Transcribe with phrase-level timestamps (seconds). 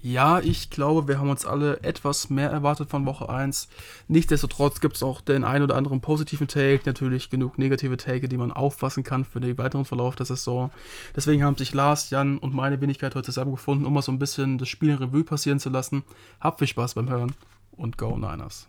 [0.00, 3.68] Ja, ich glaube, wir haben uns alle etwas mehr erwartet von Woche 1.
[4.06, 8.36] Nichtsdestotrotz gibt es auch den ein oder anderen positiven Take, natürlich genug negative Take, die
[8.36, 10.70] man auffassen kann für den weiteren Verlauf der Saison.
[11.16, 14.58] Deswegen haben sich Lars, Jan und meine Wenigkeit heute zusammengefunden, um mal so ein bisschen
[14.58, 16.04] das Spiel in Revue passieren zu lassen.
[16.40, 17.34] Habt viel Spaß beim Hören
[17.72, 18.68] und Go Niners!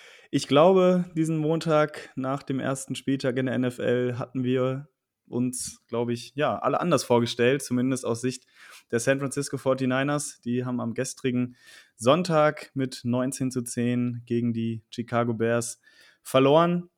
[0.33, 4.87] Ich glaube, diesen Montag nach dem ersten Spieltag in der NFL hatten wir
[5.27, 8.45] uns, glaube ich, ja, alle anders vorgestellt, zumindest aus Sicht
[8.91, 10.41] der San Francisco 49ers.
[10.41, 11.57] Die haben am gestrigen
[11.97, 15.81] Sonntag mit 19 zu 10 gegen die Chicago Bears
[16.23, 16.89] verloren.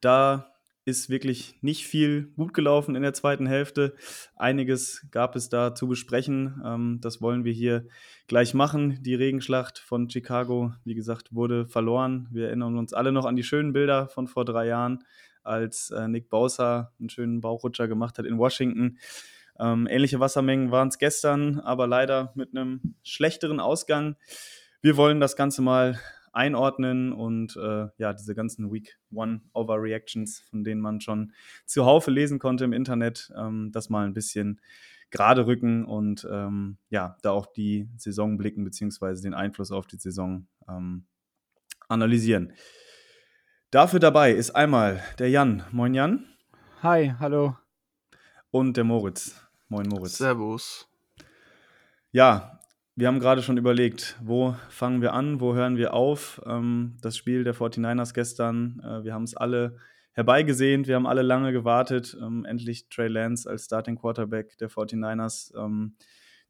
[0.00, 0.50] Da
[0.88, 3.94] ist wirklich nicht viel gut gelaufen in der zweiten Hälfte.
[4.36, 6.62] Einiges gab es da zu besprechen.
[6.64, 7.86] Ähm, das wollen wir hier
[8.26, 8.98] gleich machen.
[9.02, 12.28] Die Regenschlacht von Chicago, wie gesagt, wurde verloren.
[12.32, 15.04] Wir erinnern uns alle noch an die schönen Bilder von vor drei Jahren,
[15.42, 18.98] als äh, Nick Bowser einen schönen Bauchrutscher gemacht hat in Washington.
[19.60, 24.16] Ähm, ähnliche Wassermengen waren es gestern, aber leider mit einem schlechteren Ausgang.
[24.80, 25.98] Wir wollen das Ganze mal
[26.32, 31.32] einordnen und äh, ja, diese ganzen Week One Overreactions, von denen man schon
[31.66, 34.60] zuhaufe lesen konnte im Internet, ähm, das mal ein bisschen
[35.10, 39.96] gerade rücken und ähm, ja, da auch die Saison blicken, beziehungsweise den Einfluss auf die
[39.96, 41.06] Saison ähm,
[41.88, 42.52] analysieren.
[43.70, 45.62] Dafür dabei ist einmal der Jan.
[45.72, 46.24] Moin Jan.
[46.82, 47.56] Hi, hallo.
[48.50, 49.34] Und der Moritz.
[49.68, 50.16] Moin Moritz.
[50.16, 50.88] Servus.
[52.12, 52.57] Ja,
[52.98, 56.42] wir haben gerade schon überlegt, wo fangen wir an, wo hören wir auf.
[56.44, 59.76] Ähm, das Spiel der 49ers gestern, äh, wir haben es alle
[60.14, 65.56] herbeigesehnt, wir haben alle lange gewartet, ähm, endlich Trey Lance als Starting Quarterback der 49ers
[65.56, 65.94] ähm,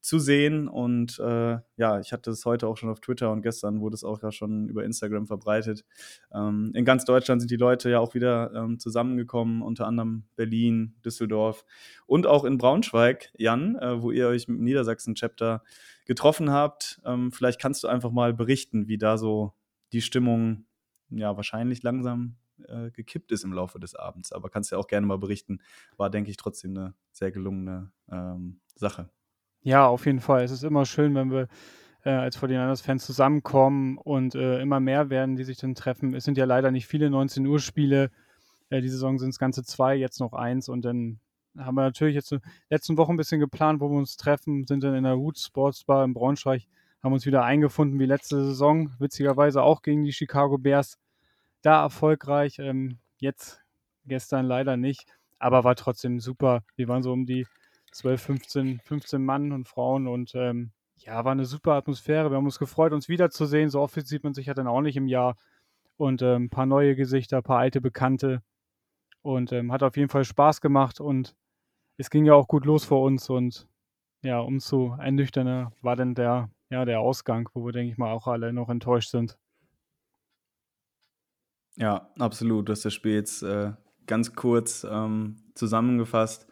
[0.01, 0.69] zu sehen.
[0.69, 4.05] Und äh, ja, ich hatte es heute auch schon auf Twitter und gestern wurde es
[4.05, 5.85] auch ja schon über Instagram verbreitet.
[6.33, 10.95] Ähm, in ganz Deutschland sind die Leute ja auch wieder ähm, zusammengekommen, unter anderem Berlin,
[11.05, 11.65] Düsseldorf
[12.07, 15.63] und auch in Braunschweig, Jan, äh, wo ihr euch mit dem Niedersachsen-Chapter
[16.05, 17.01] getroffen habt.
[17.05, 19.53] Ähm, vielleicht kannst du einfach mal berichten, wie da so
[19.93, 20.67] die Stimmung
[21.11, 24.33] ja wahrscheinlich langsam äh, gekippt ist im Laufe des Abends.
[24.33, 25.61] Aber kannst ja auch gerne mal berichten.
[25.97, 29.11] War, denke ich, trotzdem eine sehr gelungene ähm, Sache.
[29.63, 30.45] Ja, auf jeden Fall.
[30.45, 31.49] Es ist immer schön, wenn wir
[32.05, 36.15] äh, als 49ers-Fans zusammenkommen und äh, immer mehr werden, die sich dann treffen.
[36.15, 38.11] Es sind ja leider nicht viele 19 Uhr Spiele.
[38.71, 41.21] Äh, die Saison sind es ganze zwei, jetzt noch eins und dann
[41.57, 44.85] haben wir natürlich jetzt in letzten Wochen ein bisschen geplant, wo wir uns treffen, sind
[44.85, 46.63] dann in der Roots Sports Bar in Braunschweig,
[47.03, 50.99] haben uns wieder eingefunden wie letzte Saison, witzigerweise auch gegen die Chicago Bears.
[51.63, 53.61] Da erfolgreich, ähm, jetzt
[54.05, 55.07] gestern leider nicht,
[55.41, 56.63] aber war trotzdem super.
[56.77, 57.47] Wir waren so um die
[57.93, 62.31] 12, 15, 15 Mann und Frauen und ähm, ja, war eine super Atmosphäre.
[62.31, 63.71] Wir haben uns gefreut, uns wiederzusehen.
[63.71, 65.37] So oft sieht man sich ja dann auch nicht im Jahr.
[65.97, 68.43] Und ähm, ein paar neue Gesichter, ein paar alte Bekannte.
[69.23, 71.35] Und ähm, hat auf jeden Fall Spaß gemacht und
[71.97, 73.67] es ging ja auch gut los vor uns und
[74.23, 78.27] ja, umso ernüchternder war dann der, ja, der Ausgang, wo wir, denke ich mal, auch
[78.27, 79.39] alle noch enttäuscht sind.
[81.77, 82.69] Ja, absolut.
[82.69, 83.73] Du hast das Spiel jetzt äh,
[84.07, 86.49] ganz kurz ähm, zusammengefasst.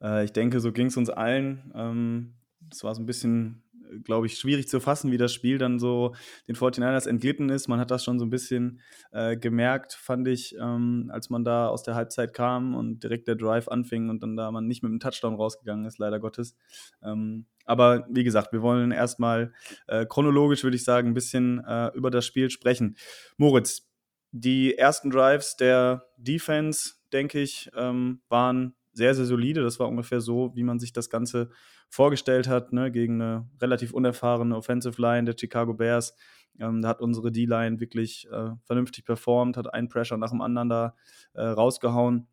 [0.00, 1.72] Äh, ich denke, so ging es uns allen.
[1.74, 2.34] Ähm,
[2.70, 3.62] es war so ein bisschen
[4.04, 6.14] glaube ich, schwierig zu fassen, wie das Spiel dann so
[6.48, 7.68] den 49ers entglitten ist.
[7.68, 8.80] Man hat das schon so ein bisschen
[9.12, 13.36] äh, gemerkt, fand ich, ähm, als man da aus der Halbzeit kam und direkt der
[13.36, 16.56] Drive anfing und dann da man nicht mit einem Touchdown rausgegangen ist, leider Gottes.
[17.02, 19.52] Ähm, aber wie gesagt, wir wollen erstmal
[19.86, 22.96] äh, chronologisch, würde ich sagen, ein bisschen äh, über das Spiel sprechen.
[23.36, 23.88] Moritz,
[24.32, 29.62] die ersten Drives der Defense, denke ich, ähm, waren sehr, sehr solide.
[29.62, 31.50] Das war ungefähr so, wie man sich das Ganze
[31.90, 36.14] vorgestellt hat, ne, gegen eine relativ unerfahrene Offensive Line der Chicago Bears.
[36.58, 40.70] Ähm, da hat unsere D-Line wirklich äh, vernünftig performt, hat einen Pressure nach dem anderen
[40.70, 40.94] da
[41.34, 42.26] äh, rausgehauen.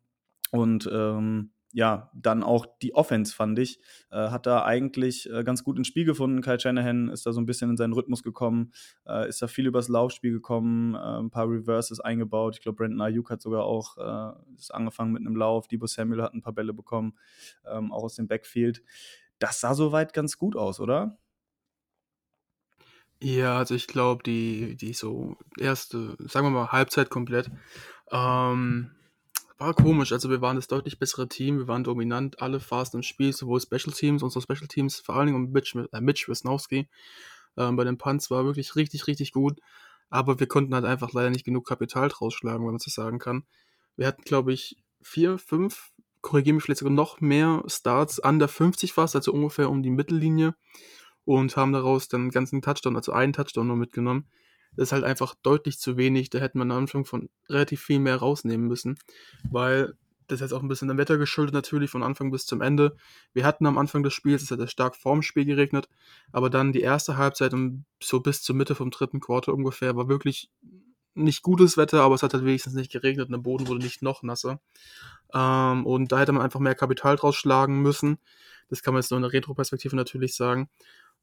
[0.50, 3.80] Und ähm, ja, dann auch die Offense, fand ich,
[4.12, 6.40] äh, hat da eigentlich äh, ganz gut ins Spiel gefunden.
[6.40, 8.72] Kyle Shanahan ist da so ein bisschen in seinen Rhythmus gekommen,
[9.06, 12.54] äh, ist da viel übers Laufspiel gekommen, äh, ein paar Reverses eingebaut.
[12.54, 15.66] Ich glaube, Brandon Ayuk hat sogar auch äh, ist angefangen mit einem Lauf.
[15.66, 17.18] Debo Samuel hat ein paar Bälle bekommen,
[17.66, 18.80] ähm, auch aus dem Backfield.
[19.40, 21.18] Das sah soweit ganz gut aus, oder?
[23.20, 27.50] Ja, also ich glaube, die, die so erste, sagen wir mal, Halbzeit komplett,
[28.12, 28.92] ähm,
[29.64, 30.12] war komisch.
[30.12, 33.60] Also wir waren das deutlich bessere Team, wir waren dominant, alle Phasen im Spiel, sowohl
[33.60, 36.88] Special Teams, unsere Special Teams, vor allen Dingen Mitch, äh, Mitch Wisnowski.
[37.56, 39.60] Ähm, bei den Punts war wirklich richtig, richtig gut.
[40.10, 43.18] aber wir konnten halt einfach leider nicht genug Kapital draus schlagen, wenn man so sagen
[43.18, 43.44] kann.
[43.96, 48.92] Wir hatten, glaube ich, vier, fünf, korrigiere mich vielleicht sogar noch mehr Starts under 50
[48.92, 50.54] fast, also ungefähr um die Mittellinie
[51.24, 54.28] und haben daraus dann einen ganzen Touchdown, also einen Touchdown nur mitgenommen.
[54.76, 56.30] Das ist halt einfach deutlich zu wenig.
[56.30, 58.98] Da hätte man am Anfang von relativ viel mehr rausnehmen müssen,
[59.50, 59.94] weil
[60.26, 62.96] das ist jetzt auch ein bisschen dem Wetter geschuldet natürlich, von Anfang bis zum Ende.
[63.32, 65.88] Wir hatten am Anfang des Spiels, es hat ja stark vorm Spiel geregnet,
[66.32, 70.08] aber dann die erste Halbzeit und so bis zur Mitte vom dritten Quarter ungefähr war
[70.08, 70.50] wirklich
[71.14, 74.02] nicht gutes Wetter, aber es hat halt wenigstens nicht geregnet und der Boden wurde nicht
[74.02, 74.60] noch nasser.
[75.32, 78.18] Ähm, und da hätte man einfach mehr Kapital draus schlagen müssen.
[78.68, 80.68] Das kann man jetzt nur in der Retro-Perspektive natürlich sagen.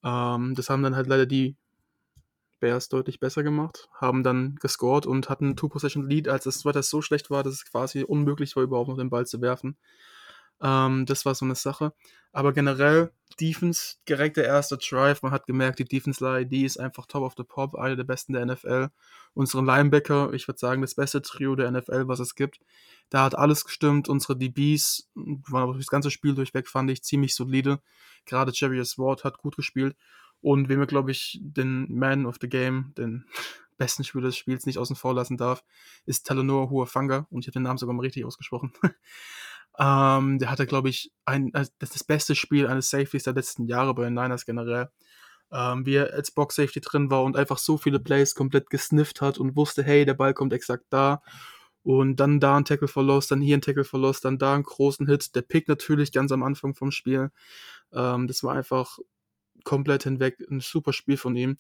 [0.04, 1.56] Ähm, das haben dann halt leider die
[2.62, 7.30] Bears deutlich besser gemacht, haben dann gescored und hatten Two-Possession-Lead, als das Wetter so schlecht
[7.30, 9.76] war, dass es quasi unmöglich war, überhaupt noch den Ball zu werfen.
[10.62, 11.94] Ähm, das war so eine Sache.
[12.32, 17.06] Aber generell, Defense, direkt der erste Drive, man hat gemerkt, die Defense-Line, die ist einfach
[17.08, 18.90] top of the pop, eine der besten der NFL.
[19.34, 22.60] Unsere Linebacker, ich würde sagen, das beste Trio der NFL, was es gibt.
[23.10, 24.08] Da hat alles gestimmt.
[24.08, 27.80] Unsere DBs waren aber das ganze Spiel durchweg, fand ich ziemlich solide.
[28.26, 29.96] Gerade Jerry Ward hat gut gespielt.
[30.42, 33.26] Und wem wir, glaube ich, den Man of the Game, den
[33.78, 35.64] besten Spieler des Spiels nicht außen vor lassen darf,
[36.06, 37.28] ist Talanoa Huafanga.
[37.30, 38.74] Und ich habe den Namen sogar mal richtig ausgesprochen.
[39.80, 43.94] ähm, der hatte, glaube ich, ein, das, das beste Spiel eines Safeties der letzten Jahre
[43.94, 44.90] bei den Niners generell.
[45.54, 49.20] Ähm, wie er als Box Safety drin war und einfach so viele Plays komplett gesnifft
[49.20, 51.22] hat und wusste, hey, der Ball kommt exakt da.
[51.84, 55.08] Und dann da ein Tackle verlost, dann hier ein Tackle verlost, dann da einen großen
[55.08, 55.36] Hit.
[55.36, 57.32] Der Pick natürlich ganz am Anfang vom Spiel.
[57.92, 59.00] Ähm, das war einfach
[59.64, 61.58] komplett hinweg ein super Spiel von ihm.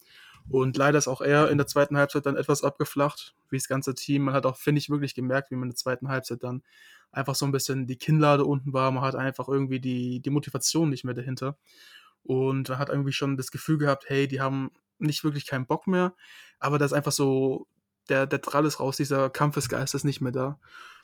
[0.49, 3.93] Und leider ist auch er in der zweiten Halbzeit dann etwas abgeflacht, wie das ganze
[3.93, 4.23] Team.
[4.23, 6.63] Man hat auch, finde ich, wirklich gemerkt, wie man in der zweiten Halbzeit dann
[7.11, 8.91] einfach so ein bisschen die Kinnlade unten war.
[8.91, 11.57] Man hat einfach irgendwie die, die Motivation nicht mehr dahinter.
[12.23, 15.87] Und man hat irgendwie schon das Gefühl gehabt, hey, die haben nicht wirklich keinen Bock
[15.87, 16.13] mehr.
[16.59, 17.67] Aber das ist einfach so,
[18.09, 20.59] der, der Drall ist raus, dieser Kampfesgeist ist nicht mehr da.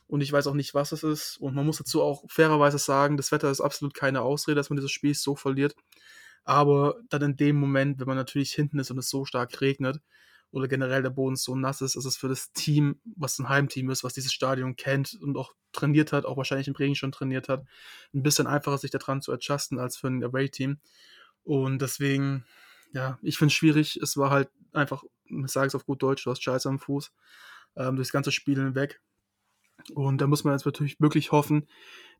[0.07, 1.37] Und ich weiß auch nicht, was es ist.
[1.37, 4.77] Und man muss dazu auch fairerweise sagen, das Wetter ist absolut keine Ausrede, dass man
[4.77, 5.75] dieses Spiel so verliert.
[6.47, 9.99] Aber dann in dem Moment, wenn man natürlich hinten ist und es so stark regnet
[10.49, 13.89] oder generell der Boden so nass ist, ist es für das Team, was ein Heimteam
[13.89, 17.49] ist, was dieses Stadion kennt und auch trainiert hat, auch wahrscheinlich im Regen schon trainiert
[17.49, 17.65] hat,
[18.13, 20.79] ein bisschen einfacher sich daran zu adjusten als für ein Away-Team.
[21.43, 22.45] Und deswegen,
[22.93, 23.97] ja, ich finde es schwierig.
[24.01, 27.11] Es war halt einfach, ich sage es auf gut Deutsch, du hast Scheiße am Fuß
[27.75, 29.01] ähm, durchs ganze Spiel hinweg.
[29.95, 31.67] Und da muss man jetzt natürlich wirklich hoffen,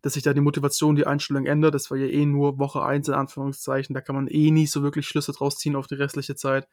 [0.01, 1.73] dass sich da die Motivation, die Einstellung ändert.
[1.73, 3.93] Das war ja eh nur Woche 1 in Anführungszeichen.
[3.93, 6.67] Da kann man eh nie so wirklich Schlüsse draus ziehen auf die restliche Zeit.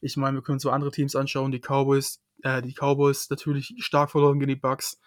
[0.00, 1.52] Ich meine, wir können so andere Teams anschauen.
[1.52, 5.00] Die Cowboys, äh, die Cowboys natürlich stark verloren gegen die Bucks.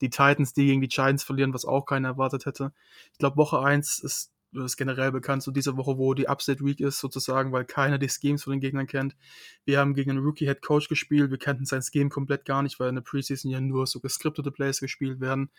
[0.00, 2.72] Die Titans, die gegen die Giants verlieren, was auch keiner erwartet hätte.
[3.12, 4.30] Ich glaube, Woche 1 ist
[4.60, 7.98] das ist generell bekannt, so diese Woche, wo die Upset Week ist, sozusagen, weil keiner
[7.98, 9.16] die Schemes von den Gegnern kennt.
[9.64, 12.88] Wir haben gegen einen Rookie-Head Coach gespielt, wir kannten sein Scheme komplett gar nicht, weil
[12.88, 15.50] in der Preseason ja nur so gescriptete Plays gespielt werden,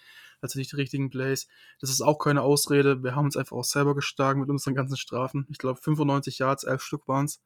[0.41, 1.47] also nicht die richtigen Plays.
[1.79, 4.97] Das ist auch keine Ausrede, wir haben uns einfach auch selber geschlagen mit unseren ganzen
[4.97, 5.47] Strafen.
[5.50, 7.41] Ich glaube, 95 Yards, 11 Stück waren es.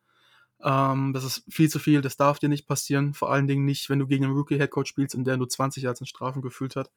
[0.63, 3.89] Ähm, das ist viel zu viel, das darf dir nicht passieren, vor allen Dingen nicht,
[3.89, 6.75] wenn du gegen einen Rookie-Head Coach spielst, in der nur 20 Yards in Strafen gefühlt
[6.75, 6.92] hat.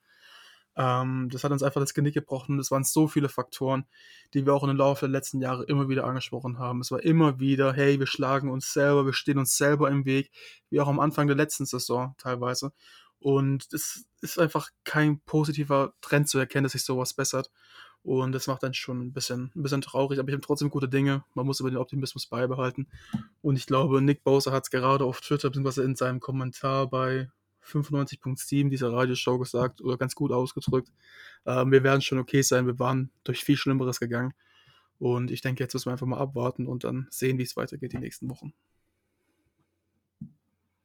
[0.77, 2.59] Ähm, das hat uns einfach das Genick gebrochen.
[2.59, 3.87] Es waren so viele Faktoren,
[4.33, 6.81] die wir auch den Laufe der letzten Jahre immer wieder angesprochen haben.
[6.81, 10.31] Es war immer wieder, hey, wir schlagen uns selber, wir stehen uns selber im Weg,
[10.71, 12.73] wie auch am Anfang der letzten Saison teilweise.
[13.21, 17.51] Und es ist einfach kein positiver Trend zu erkennen, dass sich sowas bessert.
[18.03, 20.91] Und das macht dann schon ein bisschen, ein bisschen traurig, aber ich habe trotzdem gute
[20.91, 21.25] Dinge.
[21.33, 22.87] Man muss über den Optimismus beibehalten.
[23.41, 25.83] Und ich glaube, Nick Bowser hat es gerade auf Twitter bzw.
[25.83, 27.31] in seinem Kommentar bei
[27.65, 30.93] 95.7 dieser Radioshow gesagt oder ganz gut ausgedrückt.
[31.47, 32.67] Ähm, wir werden schon okay sein.
[32.67, 34.35] Wir waren durch viel Schlimmeres gegangen.
[34.99, 37.93] Und ich denke, jetzt müssen wir einfach mal abwarten und dann sehen, wie es weitergeht
[37.93, 38.53] die nächsten Wochen.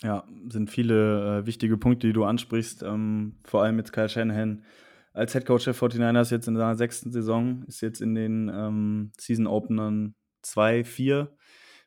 [0.01, 2.83] Ja, sind viele äh, wichtige Punkte, die du ansprichst.
[2.83, 4.63] Ähm, vor allem mit Kyle Shanahan
[5.13, 9.47] als Headcoach der 49ers jetzt in seiner sechsten Saison, ist jetzt in den ähm, Season
[9.47, 11.35] Openern 2, 4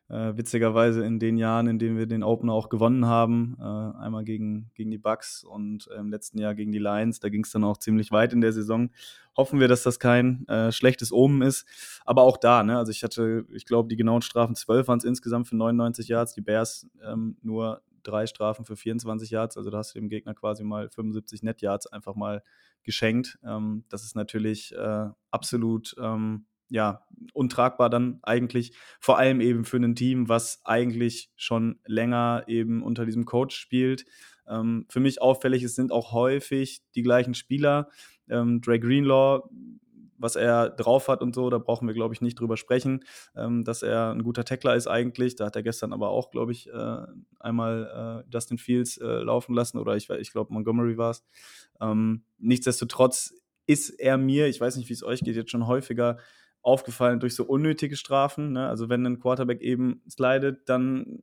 [0.09, 4.23] äh, witzigerweise in den Jahren, in denen wir den Opener auch gewonnen haben, äh, einmal
[4.23, 7.51] gegen, gegen die Bucks und äh, im letzten Jahr gegen die Lions, da ging es
[7.51, 8.89] dann auch ziemlich weit in der Saison.
[9.35, 11.65] Hoffen wir, dass das kein äh, schlechtes Omen ist.
[12.05, 15.05] Aber auch da, ne, also ich hatte, ich glaube, die genauen Strafen 12 waren es
[15.05, 19.77] insgesamt für 99 Yards, die Bears ähm, nur drei Strafen für 24 Yards, also da
[19.77, 22.43] hast du dem Gegner quasi mal 75 Net Yards einfach mal
[22.83, 23.39] geschenkt.
[23.43, 28.75] Ähm, das ist natürlich äh, absolut ähm, ja, untragbar dann eigentlich.
[28.99, 34.05] Vor allem eben für ein Team, was eigentlich schon länger eben unter diesem Coach spielt.
[34.47, 37.89] Ähm, für mich auffällig, es sind auch häufig die gleichen Spieler.
[38.27, 39.43] Ähm, Dre Greenlaw
[40.15, 43.03] was er drauf hat und so, da brauchen wir, glaube ich, nicht drüber sprechen,
[43.35, 45.35] ähm, dass er ein guter Tackler ist eigentlich.
[45.35, 47.05] Da hat er gestern aber auch, glaube ich, äh,
[47.41, 51.25] einmal äh, Justin Fields äh, laufen lassen oder ich, ich glaube, Montgomery war es.
[51.81, 53.33] Ähm, nichtsdestotrotz
[53.65, 56.17] ist er mir, ich weiß nicht, wie es euch geht, jetzt schon häufiger
[56.63, 58.53] aufgefallen durch so unnötige Strafen.
[58.53, 58.67] Ne?
[58.67, 61.19] Also wenn ein Quarterback eben slidet, dann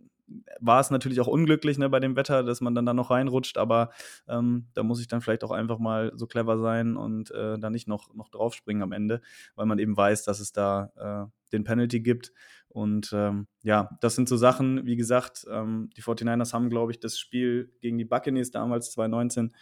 [0.61, 3.59] war es natürlich auch unglücklich ne, bei dem Wetter, dass man dann da noch reinrutscht,
[3.59, 3.90] aber
[4.28, 7.70] ähm, da muss ich dann vielleicht auch einfach mal so clever sein und äh, da
[7.70, 9.20] nicht noch, noch draufspringen am Ende,
[9.56, 12.32] weil man eben weiß, dass es da äh, den Penalty gibt.
[12.68, 17.00] Und ähm, ja, das sind so Sachen, wie gesagt, ähm, die 49ers haben, glaube ich,
[17.00, 19.52] das Spiel gegen die Buccaneers damals 2019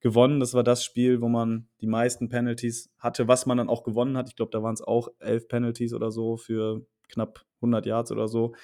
[0.00, 0.40] gewonnen.
[0.40, 4.16] Das war das Spiel, wo man die meisten Penalties hatte, was man dann auch gewonnen
[4.16, 4.28] hat.
[4.28, 8.28] Ich glaube, da waren es auch elf Penalties oder so für knapp 100 Yards oder
[8.28, 8.54] so.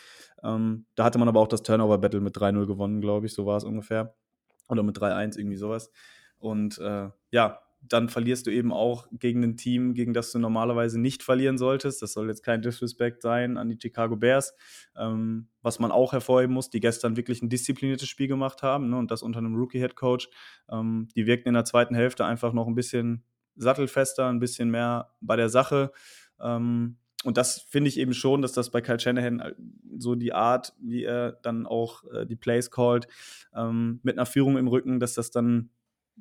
[0.43, 3.57] Ähm, da hatte man aber auch das Turnover-Battle mit 3-0 gewonnen, glaube ich, so war
[3.57, 4.15] es ungefähr.
[4.69, 5.91] Oder mit 3-1, irgendwie sowas.
[6.39, 11.01] Und äh, ja, dann verlierst du eben auch gegen ein Team, gegen das du normalerweise
[11.01, 12.01] nicht verlieren solltest.
[12.01, 14.55] Das soll jetzt kein Disrespect sein an die Chicago Bears.
[14.97, 18.97] Ähm, was man auch hervorheben muss, die gestern wirklich ein diszipliniertes Spiel gemacht haben ne,
[18.97, 20.29] und das unter einem Rookie-Head-Coach.
[20.71, 23.25] Ähm, die wirkten in der zweiten Hälfte einfach noch ein bisschen
[23.57, 25.93] sattelfester, ein bisschen mehr bei der Sache.
[26.41, 29.55] Ähm, und das finde ich eben schon, dass das bei Kyle Shanahan äh,
[29.99, 33.07] so die Art, wie er dann auch äh, die Plays called,
[33.55, 35.71] ähm, mit einer Führung im Rücken, dass das dann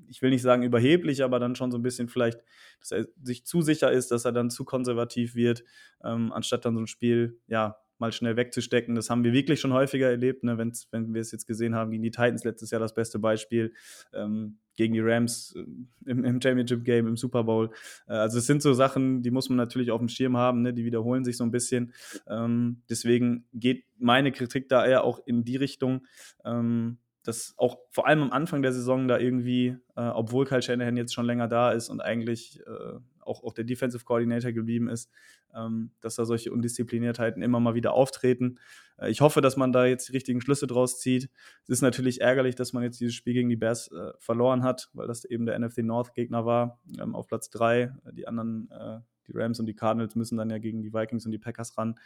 [0.07, 2.39] ich will nicht sagen überheblich, aber dann schon so ein bisschen vielleicht,
[2.79, 5.63] dass er sich zu sicher ist, dass er dann zu konservativ wird,
[6.03, 8.95] ähm, anstatt dann so ein Spiel, ja, mal schnell wegzustecken.
[8.95, 10.57] Das haben wir wirklich schon häufiger erlebt, ne?
[10.57, 13.73] Wenn's, wenn wir es jetzt gesehen haben, gegen die Titans letztes Jahr das beste Beispiel,
[14.11, 17.69] ähm, gegen die Rams äh, im, im, Championship Game, im Super Bowl.
[18.07, 20.73] Äh, also es sind so Sachen, die muss man natürlich auf dem Schirm haben, ne?
[20.73, 21.93] die wiederholen sich so ein bisschen.
[22.27, 26.07] Ähm, deswegen geht meine Kritik da eher auch in die Richtung,
[26.43, 30.97] ähm, dass auch vor allem am Anfang der Saison da irgendwie, äh, obwohl Kyle Shanahan
[30.97, 35.11] jetzt schon länger da ist und eigentlich äh, auch, auch der Defensive Coordinator geblieben ist,
[35.55, 38.59] ähm, dass da solche Undiszipliniertheiten immer mal wieder auftreten.
[38.97, 41.29] Äh, ich hoffe, dass man da jetzt die richtigen Schlüsse draus zieht.
[41.63, 44.89] Es ist natürlich ärgerlich, dass man jetzt dieses Spiel gegen die Bears äh, verloren hat,
[44.93, 47.93] weil das eben der NFC North Gegner war ähm, auf Platz 3.
[48.13, 51.31] Die anderen, äh, die Rams und die Cardinals müssen dann ja gegen die Vikings und
[51.31, 51.99] die Packers ran,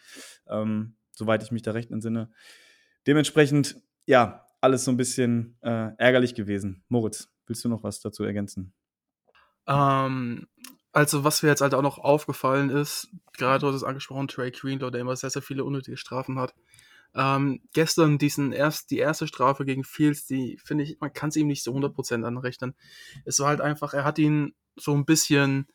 [0.47, 2.29] ähm, soweit ich mich da recht entsinne.
[3.07, 6.83] Dementsprechend, ja, alles so ein bisschen äh, ärgerlich gewesen.
[6.89, 8.73] Moritz, willst du noch was dazu ergänzen?
[9.67, 10.47] Ähm,
[10.91, 14.51] also, was mir jetzt halt auch noch aufgefallen ist, gerade du hast es angesprochen, Trey
[14.51, 16.53] Greenlaw, der immer sehr, sehr viele unnötige Strafen hat.
[17.13, 21.37] Ähm, gestern diesen erst, die erste Strafe gegen Fields, die finde ich, man kann es
[21.37, 22.75] ihm nicht so 100% anrechnen.
[23.23, 25.67] Es war halt einfach, er hat ihn so ein bisschen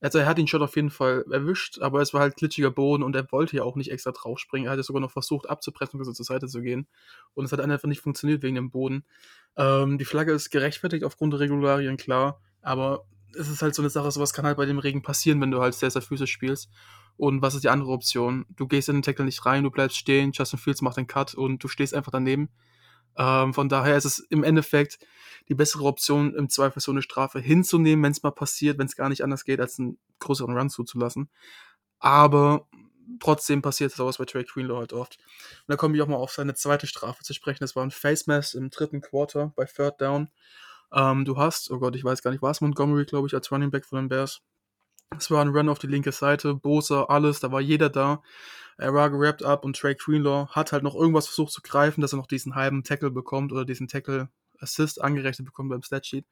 [0.00, 3.02] also er hat ihn schon auf jeden Fall erwischt, aber es war halt glitschiger Boden
[3.02, 4.66] und er wollte ja auch nicht extra draufspringen.
[4.66, 6.86] Er hat ja sogar noch versucht abzupressen und zur Seite zu gehen.
[7.34, 9.04] Und es hat einfach nicht funktioniert wegen dem Boden.
[9.56, 12.40] Ähm, die Flagge ist gerechtfertigt aufgrund der Regularien, klar.
[12.62, 13.04] Aber
[13.34, 15.60] es ist halt so eine Sache, sowas kann halt bei dem Regen passieren, wenn du
[15.60, 16.70] halt sehr, sehr physisch spielst.
[17.16, 18.46] Und was ist die andere Option?
[18.56, 21.34] Du gehst in den Tackle nicht rein, du bleibst stehen, Justin Fields macht den Cut
[21.34, 22.48] und du stehst einfach daneben.
[23.16, 24.98] Ähm, von daher ist es im Endeffekt
[25.48, 28.96] die bessere Option, im Zweifel so eine Strafe hinzunehmen, wenn es mal passiert, wenn es
[28.96, 31.28] gar nicht anders geht, als einen größeren Run zuzulassen.
[31.98, 32.68] Aber
[33.18, 35.18] trotzdem passiert sowas bei Trey Greenlaw halt oft.
[35.18, 37.60] Und da komme ich auch mal auf seine zweite Strafe zu sprechen.
[37.60, 40.30] Das war ein Face Mask im dritten Quarter bei Third Down.
[40.92, 43.50] Ähm, du hast, oh Gott, ich weiß gar nicht, war es Montgomery, glaube ich, als
[43.50, 44.42] Running Back von den Bears.
[45.16, 48.22] Es war ein Run auf die linke Seite, Bosa, alles, da war jeder da.
[48.78, 52.14] Er war gerappt up und Trey Greenlaw hat halt noch irgendwas versucht zu greifen, dass
[52.14, 54.28] er noch diesen halben Tackle bekommt oder diesen Tackle
[54.60, 56.26] Assist angerechnet bekommen beim Statsheet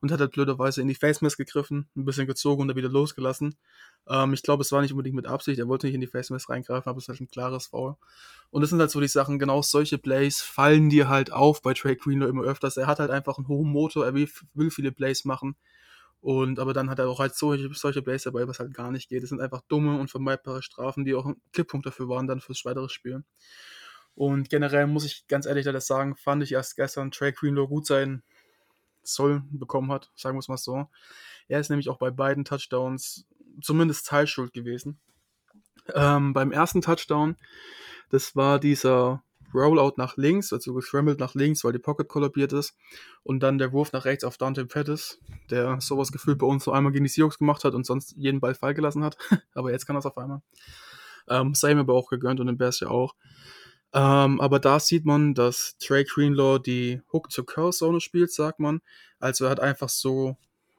[0.00, 2.88] und hat halt blöderweise in die Face Mask gegriffen, ein bisschen gezogen und dann wieder
[2.88, 3.54] losgelassen.
[4.08, 6.30] Ähm, ich glaube, es war nicht unbedingt mit Absicht, er wollte nicht in die Face
[6.30, 7.96] Mask reingreifen, aber es ist halt ein klares Foul.
[8.50, 11.74] Und das sind halt so die Sachen, genau solche Plays fallen dir halt auf bei
[11.74, 12.76] Trey Greenlaw immer öfters.
[12.76, 15.56] Er hat halt einfach einen hohen Motor, er will, will viele Plays machen.
[16.24, 19.10] Und aber dann hat er auch halt solche, solche Plays dabei, was halt gar nicht
[19.10, 19.22] geht.
[19.22, 22.64] Es sind einfach dumme und vermeidbare Strafen, die auch ein Kipppunkt dafür waren dann fürs
[22.64, 23.24] weitere Spiel.
[24.14, 27.84] Und generell muss ich ganz ehrlich das sagen, fand ich erst gestern Trey Greenlaw gut
[27.84, 28.22] sein
[29.02, 30.88] Soll bekommen hat, sagen wir es mal so.
[31.46, 33.26] Er ist nämlich auch bei beiden Touchdowns
[33.60, 34.98] zumindest teilschuld gewesen.
[35.94, 37.36] Ähm, beim ersten Touchdown,
[38.08, 39.22] das war dieser
[39.54, 42.74] Rollout nach links, also geschrammelt nach links, weil die Pocket kollabiert ist.
[43.22, 45.18] Und dann der Wurf nach rechts auf Dante Pettis,
[45.50, 48.40] der sowas gefühlt bei uns so einmal gegen die Seahawks gemacht hat und sonst jeden
[48.40, 49.16] Ball fallen gelassen hat.
[49.54, 50.42] aber jetzt kann es auf einmal.
[51.28, 53.14] Ähm, sei ihm aber auch gegönnt und den Bears ja auch.
[53.94, 58.80] Ähm, aber da sieht man, dass Trey Greenlaw die Hook zur Curse-Zone spielt, sagt man.
[59.20, 60.36] Also er hat einfach so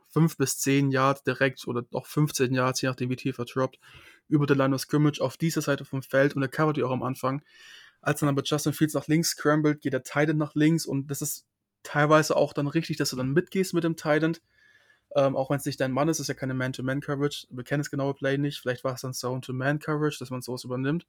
[0.09, 3.79] 5 bis 10 Yards direkt oder auch 15 Yards, je nachdem wie tief er droppt,
[4.27, 6.91] über der Line of Scrimmage auf dieser Seite vom Feld und er covert die auch
[6.91, 7.41] am Anfang.
[8.05, 11.23] Als dann aber Justin Fields nach links scrambled, geht der Titan nach links und das
[11.23, 11.47] ist
[11.81, 14.37] teilweise auch dann richtig, dass du dann mitgehst mit dem Titan.
[15.15, 17.47] Ähm, auch wenn es nicht dein Mann ist, ist ja keine Man-to-Man-Coverage.
[17.49, 18.59] Wir kennen das genaue Play nicht.
[18.59, 21.07] Vielleicht war es dann Zone-to-Man-Coverage, dass man sowas übernimmt.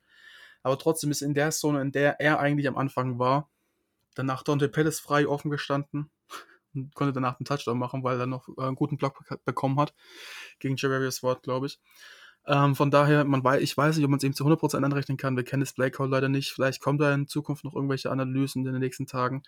[0.62, 3.50] Aber trotzdem ist in der Zone, in der er eigentlich am Anfang war,
[4.14, 6.10] danach Dante Pettis frei offen gestanden
[6.74, 9.92] und konnte danach einen Touchdown machen, weil er noch äh, einen guten Block bekommen hat
[10.60, 11.78] gegen Javarius Ward, glaube ich.
[12.48, 15.16] Ähm, von daher, man weiß, ich weiß nicht, ob man es ihm zu 100% anrechnen
[15.16, 15.36] kann.
[15.36, 16.52] Wir kennen das Call leider nicht.
[16.52, 19.42] Vielleicht kommt da in Zukunft noch irgendwelche Analysen in den nächsten Tagen.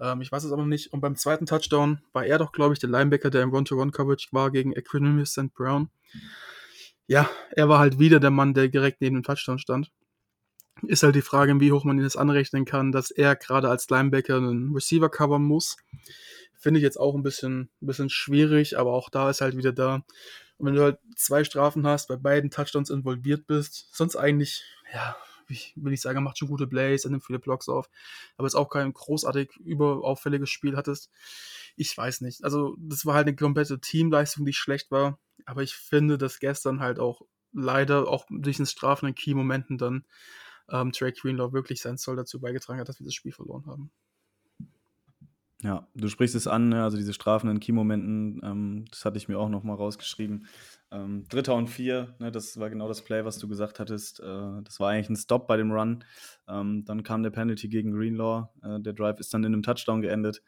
[0.00, 0.92] Ähm, ich weiß es aber noch nicht.
[0.92, 4.50] Und beim zweiten Touchdown war er doch, glaube ich, der Linebacker, der im One-to-One-Coverage war
[4.50, 5.52] gegen Equanimous St.
[5.54, 5.90] Brown.
[7.06, 9.90] Ja, er war halt wieder der Mann, der direkt neben dem Touchdown stand.
[10.82, 13.88] Ist halt die Frage, wie hoch man ihn das anrechnen kann, dass er gerade als
[13.90, 15.76] Linebacker einen Receiver covern muss.
[16.54, 19.72] Finde ich jetzt auch ein bisschen, ein bisschen schwierig, aber auch da ist halt wieder
[19.72, 20.04] da.
[20.58, 25.16] Und wenn du halt zwei Strafen hast, bei beiden Touchdowns involviert bist, sonst eigentlich, ja,
[25.48, 27.88] ich will nicht sagen, macht schon gute Plays, er nimmt viele Blocks auf,
[28.36, 31.10] aber jetzt auch kein großartig überauffälliges Spiel hattest.
[31.76, 32.44] Ich weiß nicht.
[32.44, 35.18] Also, das war halt eine komplette Teamleistung, die schlecht war.
[35.46, 37.22] Aber ich finde, dass gestern halt auch
[37.52, 40.04] leider auch durch den strafenden Key-Momenten dann
[40.70, 43.90] ähm, Trey Greenlaw wirklich sein Zoll dazu beigetragen hat, dass wir das Spiel verloren haben.
[45.62, 46.84] Ja, du sprichst es an, ne?
[46.84, 50.46] also diese strafenden Key-Momenten, ähm, das hatte ich mir auch nochmal rausgeschrieben.
[50.92, 54.20] Ähm, Dritter und vier, ne, das war genau das Play, was du gesagt hattest.
[54.20, 56.04] Äh, das war eigentlich ein Stop bei dem Run.
[56.48, 58.48] Ähm, dann kam der Penalty gegen Greenlaw.
[58.62, 60.42] Äh, der Drive ist dann in einem Touchdown geendet.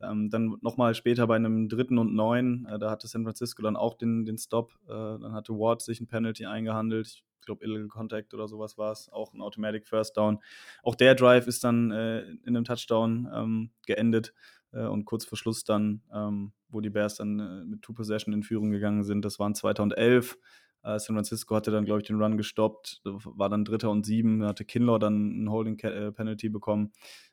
[0.00, 3.76] Ähm, dann nochmal später bei einem dritten und neun, äh, da hatte San Francisco dann
[3.76, 4.72] auch den, den Stop.
[4.86, 7.06] Äh, dann hatte Ward sich ein Penalty eingehandelt.
[7.06, 10.38] Ich ich glaube Illegal Contact oder sowas war es, auch ein Automatic First Down.
[10.82, 14.32] Auch der Drive ist dann äh, in einem Touchdown ähm, geendet
[14.72, 18.32] äh, und kurz vor Schluss dann, ähm, wo die Bears dann äh, mit Two Possession
[18.32, 20.38] in Führung gegangen sind, das waren 2011.
[20.84, 24.42] Äh, San Francisco hatte dann, glaube ich, den Run gestoppt, war dann Dritter und Sieben,
[24.46, 26.92] hatte Kinlaw dann ein Holding äh, Penalty bekommen.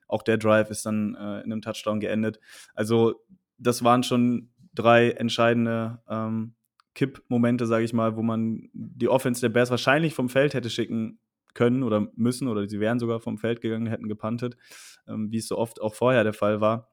[0.10, 2.42] Auch der Drive ist dann äh, in einem Touchdown geendet.
[2.74, 3.24] Also
[3.58, 6.56] das waren schon drei entscheidende ähm,
[6.94, 11.20] Kippmomente, sage ich mal, wo man die Offense der Bears wahrscheinlich vom Feld hätte schicken
[11.54, 14.58] können oder müssen oder sie wären sogar vom Feld gegangen, hätten gepantet,
[15.08, 16.90] ähm, wie es so oft auch vorher der Fall war.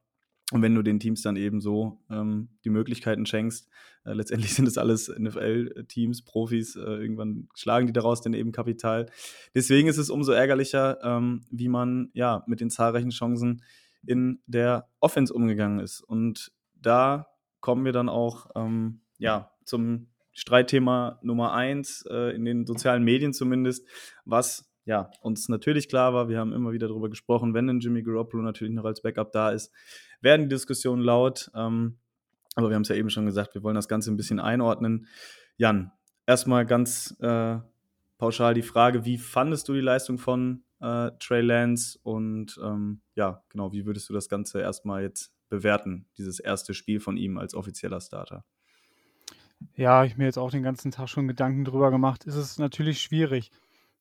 [0.51, 3.69] Und wenn du den Teams dann eben so ähm, die Möglichkeiten schenkst,
[4.03, 9.07] äh, letztendlich sind das alles NFL-Teams, Profis, äh, irgendwann schlagen die daraus dann eben Kapital.
[9.53, 13.63] Deswegen ist es umso ärgerlicher, ähm, wie man ja mit den zahlreichen Chancen
[14.05, 16.01] in der Offense umgegangen ist.
[16.01, 17.27] Und da
[17.59, 23.33] kommen wir dann auch ähm, ja, zum Streitthema Nummer eins, äh, in den sozialen Medien
[23.33, 23.87] zumindest,
[24.25, 28.01] was ja, uns natürlich klar war, wir haben immer wieder darüber gesprochen, wenn ein Jimmy
[28.01, 29.71] Garoppolo natürlich noch als Backup da ist,
[30.19, 31.51] werden die Diskussionen laut.
[31.53, 31.99] Ähm,
[32.55, 35.05] aber wir haben es ja eben schon gesagt, wir wollen das Ganze ein bisschen einordnen.
[35.57, 35.91] Jan,
[36.25, 37.59] erstmal ganz äh,
[38.17, 43.43] pauschal die Frage, wie fandest du die Leistung von äh, Trey Lance und ähm, ja,
[43.49, 47.53] genau, wie würdest du das Ganze erstmal jetzt bewerten, dieses erste Spiel von ihm als
[47.53, 48.43] offizieller Starter?
[49.75, 52.25] Ja, ich mir jetzt auch den ganzen Tag schon Gedanken drüber gemacht.
[52.25, 53.51] Ist es natürlich schwierig.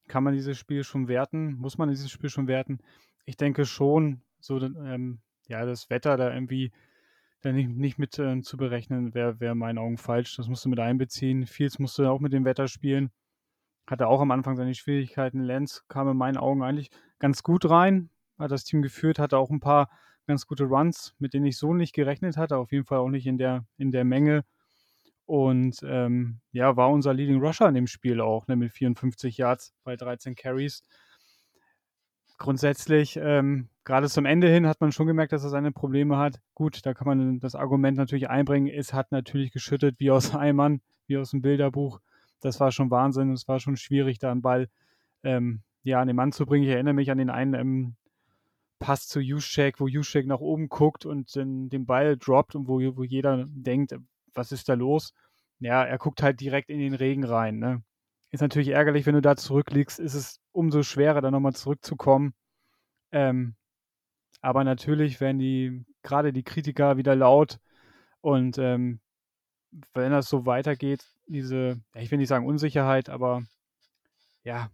[0.07, 1.55] Kann man dieses Spiel schon werten?
[1.55, 2.79] Muss man dieses Spiel schon werten?
[3.25, 6.73] Ich denke schon, so ähm, ja, das Wetter da irgendwie
[7.41, 10.37] da nicht, nicht mit äh, zu berechnen, wäre wär in meinen Augen falsch.
[10.37, 11.47] Das musst du mit einbeziehen.
[11.47, 13.11] Fields musste auch mit dem Wetter spielen.
[13.87, 15.41] Hatte auch am Anfang seine Schwierigkeiten.
[15.41, 19.51] Lenz kam in meinen Augen eigentlich ganz gut rein, hat das Team geführt, hatte auch
[19.51, 19.89] ein paar
[20.27, 22.57] ganz gute Runs, mit denen ich so nicht gerechnet hatte.
[22.59, 24.45] Auf jeden Fall auch nicht in der, in der Menge
[25.29, 29.75] und ähm, ja, war unser Leading Rusher in dem Spiel auch, ne, mit 54 Yards
[29.85, 30.83] bei 13 Carries.
[32.39, 36.41] Grundsätzlich, ähm, gerade zum Ende hin hat man schon gemerkt, dass er seine Probleme hat.
[36.55, 38.69] Gut, da kann man das Argument natürlich einbringen.
[38.69, 42.01] Es hat natürlich geschüttet wie aus Eimern, wie aus dem Bilderbuch.
[42.41, 43.31] Das war schon Wahnsinn.
[43.33, 44.71] Es war schon schwierig, da einen Ball
[45.25, 46.65] ähm, ja, an den Mann zu bringen.
[46.65, 47.97] Ich erinnere mich an den einen ähm,
[48.79, 52.81] Pass zu Juszczyk, wo Juszczyk nach oben guckt und den, den Ball droppt und wo,
[52.97, 53.95] wo jeder denkt,
[54.35, 55.13] was ist da los?
[55.61, 57.59] Ja, er guckt halt direkt in den Regen rein.
[57.59, 57.83] Ne?
[58.31, 62.35] Ist natürlich ärgerlich, wenn du da zurückliegst, ist es umso schwerer, da nochmal zurückzukommen.
[63.11, 63.57] Ähm,
[64.41, 67.59] aber natürlich werden die, gerade die Kritiker wieder laut
[68.21, 69.01] und ähm,
[69.95, 73.43] wenn das so weitergeht, diese, ich will nicht sagen Unsicherheit, aber
[74.45, 74.71] ja,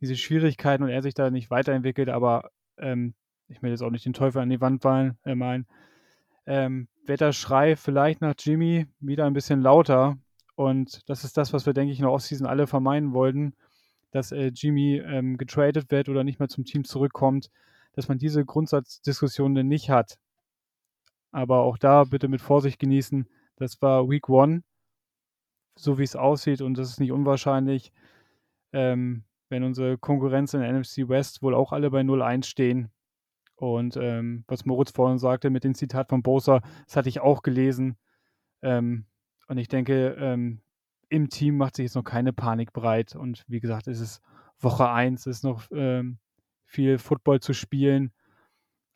[0.00, 3.14] diese Schwierigkeiten und er sich da nicht weiterentwickelt, aber ähm,
[3.48, 5.66] ich will jetzt auch nicht den Teufel an die Wand malen, äh, meinen,
[6.46, 10.16] ähm, wird der Schrei vielleicht nach Jimmy wieder ein bisschen lauter.
[10.54, 13.54] Und das ist das, was wir, denke ich, in der Offseason alle vermeiden wollten,
[14.10, 17.50] dass äh, Jimmy ähm, getradet wird oder nicht mehr zum Team zurückkommt,
[17.92, 20.18] dass man diese Grundsatzdiskussion denn nicht hat.
[21.32, 23.28] Aber auch da bitte mit Vorsicht genießen.
[23.56, 24.62] Das war Week One,
[25.74, 27.92] so wie es aussieht, und das ist nicht unwahrscheinlich,
[28.72, 32.90] ähm, wenn unsere Konkurrenz in der NFC West wohl auch alle bei 0-1 stehen,
[33.56, 37.42] und ähm, was Moritz vorhin sagte mit dem Zitat von Bosa, das hatte ich auch
[37.42, 37.96] gelesen.
[38.62, 39.06] Ähm,
[39.48, 40.60] Und ich denke, ähm,
[41.08, 43.14] im Team macht sich jetzt noch keine Panik breit.
[43.16, 44.22] Und wie gesagt, es ist
[44.58, 46.18] Woche 1, es ist noch ähm,
[46.64, 48.12] viel Football zu spielen.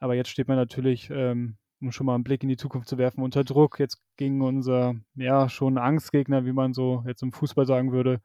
[0.00, 2.98] Aber jetzt steht man natürlich, ähm, um schon mal einen Blick in die Zukunft zu
[2.98, 3.78] werfen, unter Druck.
[3.78, 8.20] Jetzt gegen unser, ja, schon Angstgegner, wie man so jetzt im Fußball sagen würde,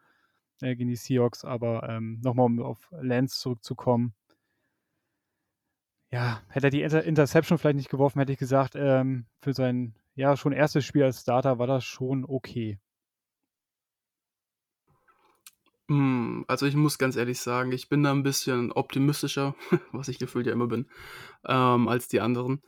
[0.62, 1.46] äh, gegen die Seahawks.
[1.46, 4.14] Aber ähm, nochmal, um auf Lance zurückzukommen.
[6.16, 9.96] Ja, hätte er die Inter Interception vielleicht nicht geworfen, hätte ich gesagt, ähm, für sein
[10.16, 12.80] ja schon erstes Spiel als Starter war das schon okay.
[15.88, 19.56] Hm, also ich muss ganz ehrlich sagen, ich bin da ein bisschen optimistischer,
[19.92, 20.88] was ich gefühlt ja immer bin,
[21.48, 22.64] ähm, als die anderen.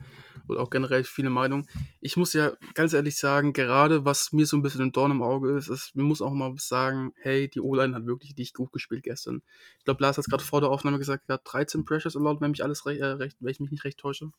[0.47, 1.67] Oder auch generell viele Meinungen.
[1.99, 5.23] Ich muss ja ganz ehrlich sagen, gerade was mir so ein bisschen ein Dorn im
[5.23, 8.71] Auge ist, ist, man muss auch mal sagen, hey, die O-Line hat wirklich nicht gut
[8.71, 9.41] gespielt gestern.
[9.80, 12.39] Ich glaube, Lars hat es gerade vor der Aufnahme gesagt, er hat 13 Pressures allowed,
[12.39, 14.32] wenn mich alles recht, äh, recht, wenn ich mich nicht recht täusche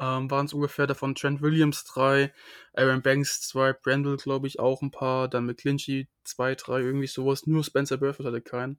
[0.00, 2.32] ähm, waren es ungefähr davon Trent Williams drei,
[2.74, 7.46] Aaron Banks zwei, Brandel glaube ich auch ein paar, dann McClinchy zwei, drei, irgendwie sowas.
[7.46, 8.78] Nur Spencer Burford hatte keinen.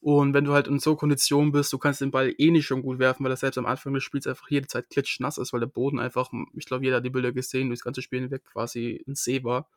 [0.00, 2.82] Und wenn du halt in so Kondition bist, du kannst den Ball eh nicht schon
[2.82, 5.60] gut werfen, weil er selbst am Anfang des Spiels einfach jede Zeit klitschnass ist, weil
[5.60, 9.02] der Boden einfach, ich glaube, jeder hat die Bilder gesehen, durchs ganze Spiel hinweg quasi
[9.08, 9.68] ein See war.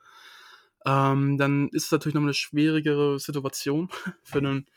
[0.85, 3.89] Ähm, dann ist es natürlich noch eine schwierigere Situation
[4.23, 4.67] für einen,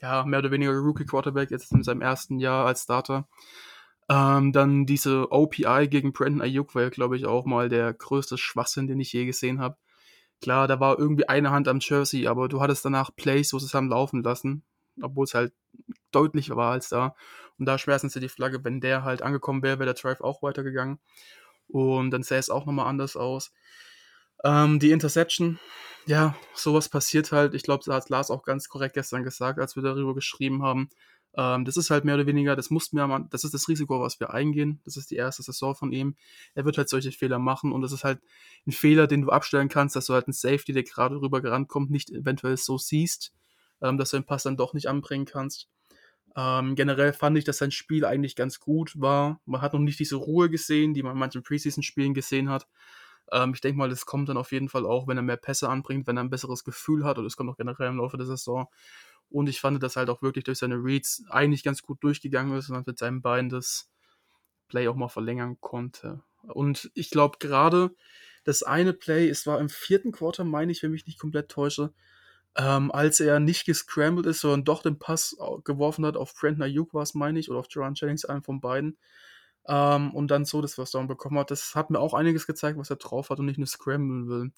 [0.00, 3.28] ja, mehr oder weniger Rookie-Quarterback jetzt in seinem ersten Jahr als Starter.
[4.08, 8.36] Ähm, dann diese OPI gegen Brandon Ayuk war ja, glaube ich, auch mal der größte
[8.36, 9.76] Schwachsinn, den ich je gesehen habe.
[10.42, 13.66] Klar, da war irgendwie eine Hand am Jersey, aber du hattest danach Plays, wo sie
[13.66, 14.62] es haben laufen lassen,
[15.00, 15.54] obwohl es halt
[16.10, 17.14] deutlich war als da.
[17.58, 20.42] Und da schmerzen sie die Flagge, wenn der halt angekommen wäre, wäre der Drive auch
[20.42, 20.98] weitergegangen.
[21.68, 23.52] Und dann sähe es auch nochmal anders aus.
[24.44, 25.58] Ähm, die Interception,
[26.06, 27.54] ja, sowas passiert halt.
[27.54, 30.90] Ich glaube, da hat Lars auch ganz korrekt gestern gesagt, als wir darüber geschrieben haben.
[31.36, 34.20] Ähm, das ist halt mehr oder weniger, das mussten wir, das ist das Risiko, was
[34.20, 34.80] wir eingehen.
[34.84, 36.16] Das ist die erste Saison von ihm.
[36.54, 38.20] Er wird halt solche Fehler machen und das ist halt
[38.66, 41.68] ein Fehler, den du abstellen kannst, dass du halt einen Safety, der gerade rüber gerannt
[41.68, 43.32] kommt, nicht eventuell so siehst,
[43.82, 45.68] ähm, dass du den Pass dann doch nicht anbringen kannst.
[46.36, 49.40] Ähm, generell fand ich, dass sein Spiel eigentlich ganz gut war.
[49.46, 52.66] Man hat noch nicht diese Ruhe gesehen, die man in manchen Preseason-Spielen gesehen hat.
[53.32, 55.68] Ähm, ich denke mal, das kommt dann auf jeden Fall auch, wenn er mehr Pässe
[55.68, 58.26] anbringt, wenn er ein besseres Gefühl hat und es kommt auch generell im Laufe der
[58.26, 58.68] Saison.
[59.30, 62.70] Und ich fand, dass halt auch wirklich durch seine Reads eigentlich ganz gut durchgegangen ist
[62.70, 63.90] und mit seinem Bein das
[64.68, 66.22] Play auch mal verlängern konnte.
[66.42, 67.94] Und ich glaube gerade
[68.44, 71.92] das eine Play, es war im vierten Quarter, meine ich, wenn mich nicht komplett täusche,
[72.56, 76.94] ähm, als er nicht gescrambled ist, sondern doch den Pass geworfen hat auf Brandon Ayuk
[76.94, 78.98] war es, meine ich, oder auf Joran Jennings, einen von beiden.
[79.66, 81.50] Ähm, und dann so das First bekommen hat.
[81.50, 84.52] Das hat mir auch einiges gezeigt, was er drauf hat und nicht nur scramblen will.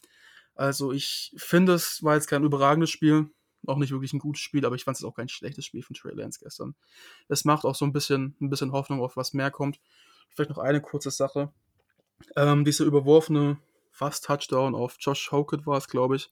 [0.54, 3.30] Also ich finde, es war jetzt kein überragendes Spiel
[3.68, 5.94] auch nicht wirklich ein gutes Spiel, aber ich fand es auch kein schlechtes Spiel von
[5.94, 6.74] Trey Lance gestern.
[7.28, 9.80] Es macht auch so ein bisschen, ein bisschen Hoffnung auf was mehr kommt.
[10.30, 11.52] Vielleicht noch eine kurze Sache.
[12.36, 13.58] Ähm, dieser überworfene
[13.92, 16.30] Fast-Touchdown auf Josh Hokett war es, glaube ich.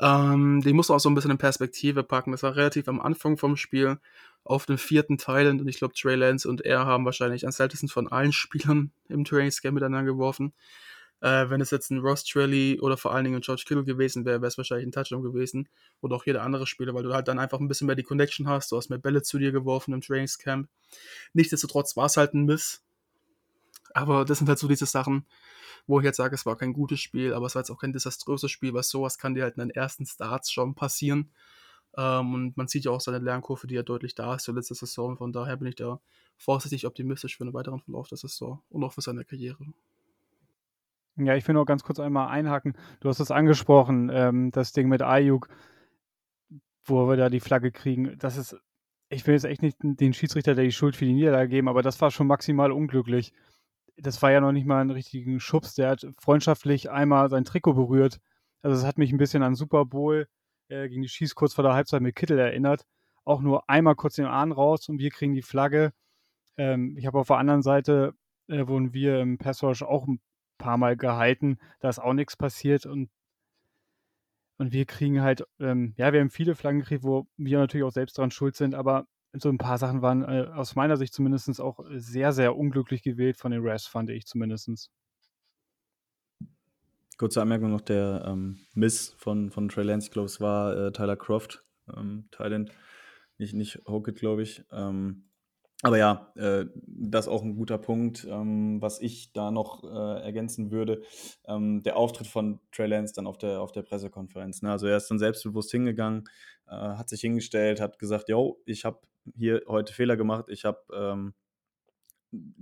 [0.00, 2.32] Ähm, den muss auch so ein bisschen in Perspektive packen.
[2.32, 3.98] Das war relativ am Anfang vom Spiel
[4.42, 7.88] auf den vierten Teilen und ich glaube, Trey Lance und er haben wahrscheinlich am seltensten
[7.88, 10.52] von allen Spielern im Trainingscamp miteinander geworfen.
[11.24, 14.26] Äh, wenn es jetzt ein Ross Trelly oder vor allen Dingen ein George Kittle gewesen
[14.26, 15.70] wäre, wäre es wahrscheinlich ein Touchdown gewesen.
[16.02, 18.46] Oder auch jeder andere Spieler, weil du halt dann einfach ein bisschen mehr die Connection
[18.46, 18.70] hast.
[18.70, 20.68] Du hast mehr Bälle zu dir geworfen im Trainingscamp.
[21.32, 22.82] Nichtsdestotrotz war es halt ein Miss.
[23.94, 25.24] Aber das sind halt so diese Sachen,
[25.86, 27.94] wo ich jetzt sage, es war kein gutes Spiel, aber es war jetzt auch kein
[27.94, 31.30] desaströses Spiel, weil sowas kann dir halt in den ersten Starts schon passieren.
[31.96, 34.74] Ähm, und man sieht ja auch seine Lernkurve, die ja deutlich da ist zur letzten
[34.74, 35.16] Saison.
[35.16, 36.00] Von daher bin ich da
[36.36, 39.64] vorsichtig optimistisch für einen weiteren Verlauf der Saison und auch für seine Karriere.
[41.16, 42.74] Ja, ich will nur ganz kurz einmal einhaken.
[43.00, 45.48] Du hast es angesprochen, ähm, das Ding mit Ayuk,
[46.84, 48.18] wo wir da die Flagge kriegen.
[48.18, 48.56] Das ist,
[49.08, 51.82] ich will jetzt echt nicht den Schiedsrichter, der die Schuld für die Niederlage geben, aber
[51.82, 53.32] das war schon maximal unglücklich.
[53.96, 55.74] Das war ja noch nicht mal ein richtigen Schubs.
[55.74, 58.18] Der hat freundschaftlich einmal sein Trikot berührt.
[58.62, 60.26] Also es hat mich ein bisschen an Super Bowl
[60.68, 62.86] äh, gegen die Schieß kurz vor der Halbzeit mit Kittel erinnert.
[63.24, 65.92] Auch nur einmal kurz den Arm raus und wir kriegen die Flagge.
[66.56, 68.14] Ähm, ich habe auf der anderen Seite,
[68.48, 70.08] äh, wurden wir im Passwash auch
[70.64, 73.10] paar Mal gehalten, da ist auch nichts passiert und
[74.56, 77.90] und wir kriegen halt, ähm, ja, wir haben viele Flaggen gekriegt, wo wir natürlich auch
[77.92, 81.60] selbst daran schuld sind, aber so ein paar Sachen waren äh, aus meiner Sicht zumindest
[81.60, 84.90] auch sehr, sehr unglücklich gewählt von den Refs, fand ich zumindest.
[87.18, 91.64] Kurze Anmerkung noch, der ähm, Miss von, von Trey Lance, glaube, war äh, Tyler Croft,
[91.94, 92.70] ähm, Thailand,
[93.38, 94.64] nicht, nicht Hockett, glaube ich.
[94.70, 95.24] Ähm,
[95.84, 98.26] aber ja, äh, das ist auch ein guter Punkt.
[98.28, 101.02] Ähm, was ich da noch äh, ergänzen würde,
[101.46, 104.62] ähm, der Auftritt von Trey Lance dann auf der, auf der Pressekonferenz.
[104.62, 104.70] Ne?
[104.70, 106.24] Also er ist dann selbstbewusst hingegangen,
[106.66, 109.00] äh, hat sich hingestellt, hat gesagt, yo, ich habe
[109.36, 111.34] hier heute Fehler gemacht, ich habe ähm,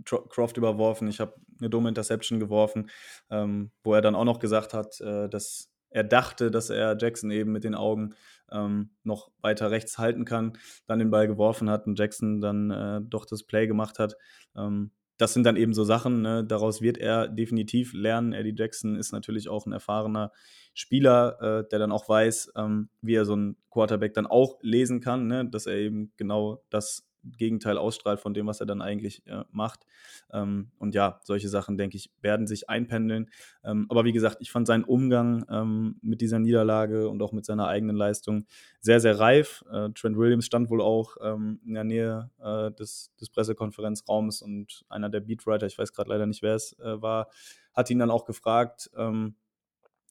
[0.04, 2.90] Croft überworfen, ich habe eine dumme Interception geworfen,
[3.30, 7.30] ähm, wo er dann auch noch gesagt hat, äh, dass er dachte, dass er Jackson
[7.30, 8.14] eben mit den Augen
[8.50, 13.00] ähm, noch weiter rechts halten kann, dann den Ball geworfen hat und Jackson dann äh,
[13.02, 14.16] doch das Play gemacht hat.
[14.56, 16.44] Ähm, das sind dann eben so Sachen, ne?
[16.44, 18.32] daraus wird er definitiv lernen.
[18.32, 20.32] Eddie Jackson ist natürlich auch ein erfahrener
[20.74, 25.00] Spieler, äh, der dann auch weiß, ähm, wie er so einen Quarterback dann auch lesen
[25.00, 25.48] kann, ne?
[25.48, 29.86] dass er eben genau das Gegenteil ausstrahlt von dem, was er dann eigentlich äh, macht.
[30.32, 33.30] Ähm, und ja, solche Sachen, denke ich, werden sich einpendeln.
[33.64, 37.44] Ähm, aber wie gesagt, ich fand seinen Umgang ähm, mit dieser Niederlage und auch mit
[37.44, 38.46] seiner eigenen Leistung
[38.80, 39.64] sehr, sehr reif.
[39.70, 44.84] Äh, Trent Williams stand wohl auch ähm, in der Nähe äh, des, des Pressekonferenzraums und
[44.88, 47.28] einer der Beatwriter, ich weiß gerade leider nicht, wer es äh, war,
[47.72, 49.34] hat ihn dann auch gefragt, ähm,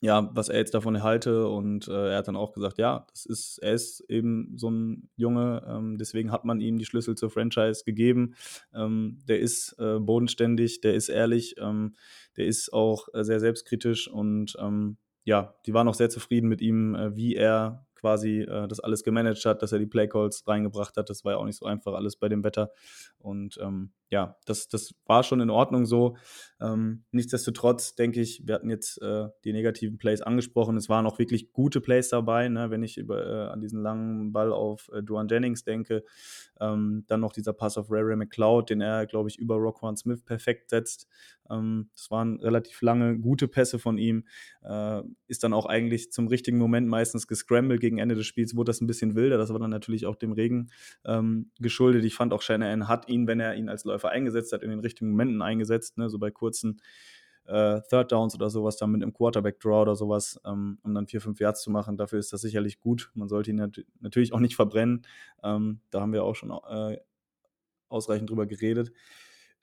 [0.02, 1.48] ja, was er jetzt davon halte.
[1.48, 5.10] Und äh, er hat dann auch gesagt, ja, das ist, er ist eben so ein
[5.16, 8.34] Junge, ähm, deswegen hat man ihm die Schlüssel zur Franchise gegeben.
[8.74, 11.96] Ähm, der ist äh, bodenständig, der ist ehrlich, ähm,
[12.36, 16.62] der ist auch äh, sehr selbstkritisch und ähm, ja, die waren auch sehr zufrieden mit
[16.62, 20.98] ihm, äh, wie er quasi äh, das alles gemanagt hat, dass er die Playcalls reingebracht
[20.98, 21.12] hat.
[21.12, 22.72] Das war ja auch nicht so einfach alles bei dem Wetter.
[23.20, 26.18] Und ähm, ja, das, das war schon in Ordnung so.
[26.60, 30.76] Ähm, nichtsdestotrotz denke ich, wir hatten jetzt äh, die negativen Plays angesprochen.
[30.76, 32.70] Es waren auch wirklich gute Plays dabei, ne?
[32.70, 36.04] wenn ich über, äh, an diesen langen Ball auf äh, Duan Jennings denke.
[36.60, 39.96] Ähm, dann noch dieser Pass auf Ray Ray McLeod, den er, glaube ich, über Rockwan
[39.96, 41.08] Smith perfekt setzt.
[41.50, 44.26] Ähm, das waren relativ lange, gute Pässe von ihm.
[44.62, 47.82] Äh, ist dann auch eigentlich zum richtigen Moment meistens gescrambled.
[47.82, 49.38] Gegen Ende des Spiels wurde das ein bisschen wilder.
[49.38, 50.70] Das war dann natürlich auch dem Regen
[51.06, 52.06] ähm, geschuldet.
[52.06, 54.80] Ich fand auch Shanahan hat ihn, wenn er ihn als Läufer eingesetzt hat, in den
[54.80, 56.10] richtigen Momenten eingesetzt, ne?
[56.10, 56.82] so bei kurzen
[57.46, 61.22] äh, Third Downs oder sowas, dann mit einem Quarterback-Draw oder sowas, ähm, um dann vier,
[61.22, 61.98] fünf Yards zu machen.
[61.98, 63.12] Dafür ist das sicherlich gut.
[63.14, 65.06] Man sollte ihn nat natürlich auch nicht verbrennen.
[65.44, 66.98] Ähm, da haben wir auch schon äh,
[67.90, 68.92] ausreichend drüber geredet.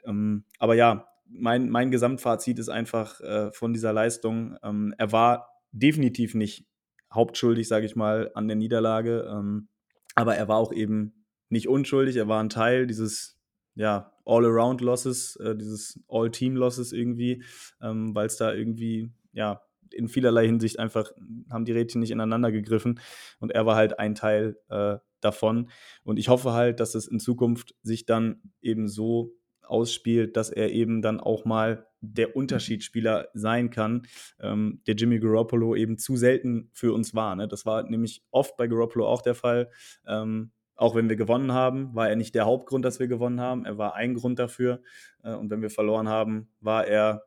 [0.05, 5.51] Ähm, aber ja, mein, mein Gesamtfazit ist einfach äh, von dieser Leistung, ähm, er war
[5.72, 6.66] definitiv nicht
[7.12, 9.68] hauptschuldig, sage ich mal, an der Niederlage, ähm,
[10.14, 13.38] aber er war auch eben nicht unschuldig, er war ein Teil dieses
[13.79, 17.45] ja, All-Around-Losses, äh, dieses All-Team-Losses irgendwie,
[17.81, 19.62] ähm, weil es da irgendwie, ja,
[19.93, 21.12] in vielerlei Hinsicht einfach
[21.51, 23.01] haben die Rädchen nicht ineinander gegriffen
[23.38, 25.71] und er war halt ein Teil äh, davon.
[26.05, 30.73] Und ich hoffe halt, dass es in Zukunft sich dann eben so ausspielt, dass er
[30.73, 34.07] eben dann auch mal der Unterschiedsspieler sein kann,
[34.41, 37.35] ähm, der Jimmy Garoppolo eben zu selten für uns war.
[37.37, 37.49] Ne?
[37.49, 39.71] Das war nämlich oft bei Garoppolo auch der Fall.
[40.07, 43.64] Ähm, auch wenn wir gewonnen haben, war er nicht der Hauptgrund, dass wir gewonnen haben.
[43.64, 44.81] Er war ein Grund dafür.
[45.25, 47.25] Äh, und wenn wir verloren haben, war er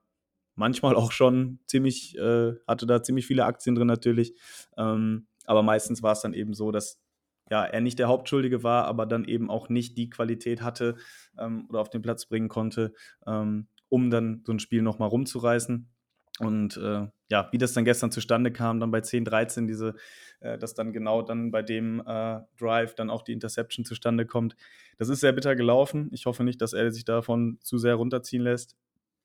[0.55, 4.33] manchmal auch schon ziemlich, äh, hatte da ziemlich viele Aktien drin natürlich.
[4.77, 7.01] Ähm, aber meistens war es dann eben so, dass
[7.49, 10.95] ja, er nicht der Hauptschuldige war, aber dann eben auch nicht die Qualität hatte
[11.37, 12.93] ähm, oder auf den Platz bringen konnte,
[13.27, 15.89] ähm, um dann so ein Spiel nochmal rumzureißen.
[16.45, 19.95] Und äh, ja, wie das dann gestern zustande kam, dann bei 10, 13, diese,
[20.39, 24.55] äh, dass dann genau dann bei dem äh, Drive dann auch die Interception zustande kommt.
[24.97, 26.09] Das ist sehr bitter gelaufen.
[26.11, 28.75] Ich hoffe nicht, dass er sich davon zu sehr runterziehen lässt.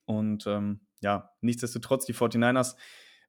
[0.04, 2.76] Und ähm, ja, nichtsdestotrotz, die 49ers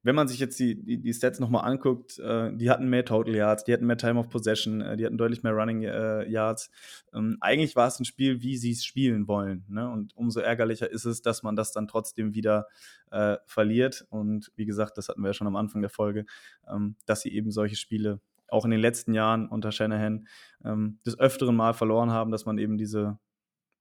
[0.02, 3.34] wenn man sich jetzt die, die, die Stats nochmal anguckt, äh, die hatten mehr Total
[3.34, 6.70] Yards, die hatten mehr Time of Possession, äh, die hatten deutlich mehr Running äh, Yards.
[7.12, 9.64] Ähm, eigentlich war es ein Spiel, wie sie es spielen wollen.
[9.68, 9.88] Ne?
[9.88, 12.66] Und umso ärgerlicher ist es, dass man das dann trotzdem wieder
[13.10, 14.06] äh, verliert.
[14.10, 16.26] Und wie gesagt, das hatten wir ja schon am Anfang der Folge,
[16.70, 20.26] ähm, dass sie eben solche Spiele auch in den letzten Jahren unter Shanahan
[20.64, 23.18] ähm, des öfteren Mal verloren haben, dass man eben diese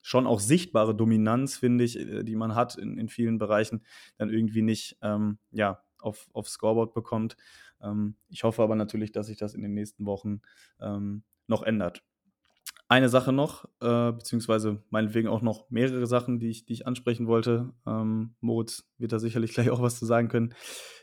[0.01, 3.84] schon auch sichtbare Dominanz, finde ich, äh, die man hat in, in vielen Bereichen,
[4.17, 7.38] dann irgendwie nicht ähm, ja, auf, aufs Scoreboard bekommt.
[7.81, 10.41] Ähm, ich hoffe aber natürlich, dass sich das in den nächsten Wochen
[10.79, 12.03] ähm, noch ändert.
[12.89, 17.27] Eine Sache noch, äh, beziehungsweise meinetwegen auch noch mehrere Sachen, die ich, die ich ansprechen
[17.27, 17.73] wollte.
[17.86, 20.53] Ähm, Moritz wird da sicherlich gleich auch was zu sagen können.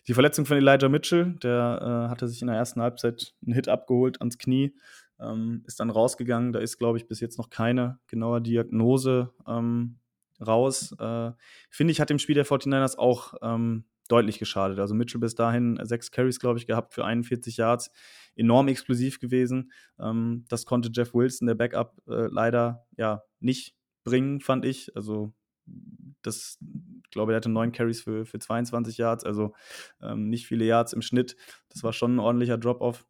[0.08, 3.68] Die Verletzung von Elijah Mitchell, der äh, hatte sich in der ersten Halbzeit einen Hit
[3.68, 4.74] abgeholt ans Knie,
[5.20, 6.52] ähm, ist dann rausgegangen.
[6.52, 9.98] Da ist, glaube ich, bis jetzt noch keine genaue Diagnose ähm,
[10.40, 10.92] raus.
[10.98, 11.32] Äh,
[11.70, 14.78] Finde ich, hat dem Spiel der 49ers auch ähm, deutlich geschadet.
[14.78, 17.90] Also Mitchell bis dahin sechs Carries, glaube ich, gehabt für 41 Yards.
[18.36, 19.72] Enorm explosiv gewesen.
[19.98, 24.94] Ähm, das konnte Jeff Wilson, der Backup, äh, leider ja nicht bringen, fand ich.
[24.96, 25.32] Also
[26.22, 26.58] das,
[27.04, 29.54] ich glaube, er hatte neun Carries für, für 22 Yards, also
[30.02, 31.36] ähm, nicht viele Yards im Schnitt.
[31.70, 33.06] Das war schon ein ordentlicher Drop-off.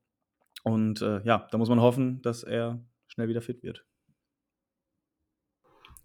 [0.62, 3.84] Und äh, ja, da muss man hoffen, dass er schnell wieder fit wird.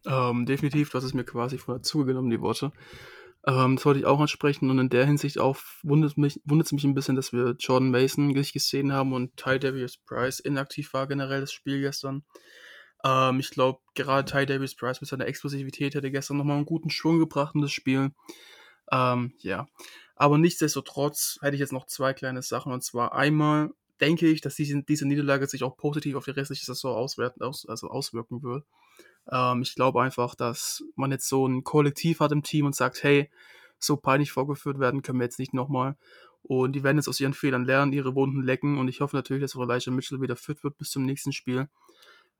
[0.06, 2.72] Ähm, definitiv, hast es mir quasi vorher zugenommen, die Worte.
[3.46, 6.72] Ähm, das wollte ich auch ansprechen und in der Hinsicht auch wundert, mich, wundert es
[6.72, 10.94] mich ein bisschen, dass wir Jordan Mason nicht gesehen haben und Ty Davis Price inaktiv
[10.94, 12.24] war generell das Spiel gestern.
[13.04, 16.90] Ähm, ich glaube, gerade Ty Davis Price mit seiner Explosivität hätte gestern nochmal einen guten
[16.90, 18.12] Schwung gebracht in das Spiel.
[18.92, 19.68] Ähm, ja.
[20.16, 22.74] Aber nichtsdestotrotz hätte ich jetzt noch zwei kleine Sachen.
[22.74, 26.66] Und zwar einmal denke ich, dass diese, diese Niederlage sich auch positiv auf die restliche
[26.66, 28.66] Saison auswerten, aus, also auswirken wird.
[29.32, 33.04] Ähm, ich glaube einfach, dass man jetzt so ein Kollektiv hat im Team und sagt,
[33.04, 33.30] hey,
[33.78, 35.96] so peinlich vorgeführt werden können wir jetzt nicht nochmal.
[36.42, 38.78] Und die werden jetzt aus ihren Fehlern lernen, ihre Wunden lecken.
[38.78, 41.70] Und ich hoffe natürlich, dass auch Elijah Mitchell wieder fit wird bis zum nächsten Spiel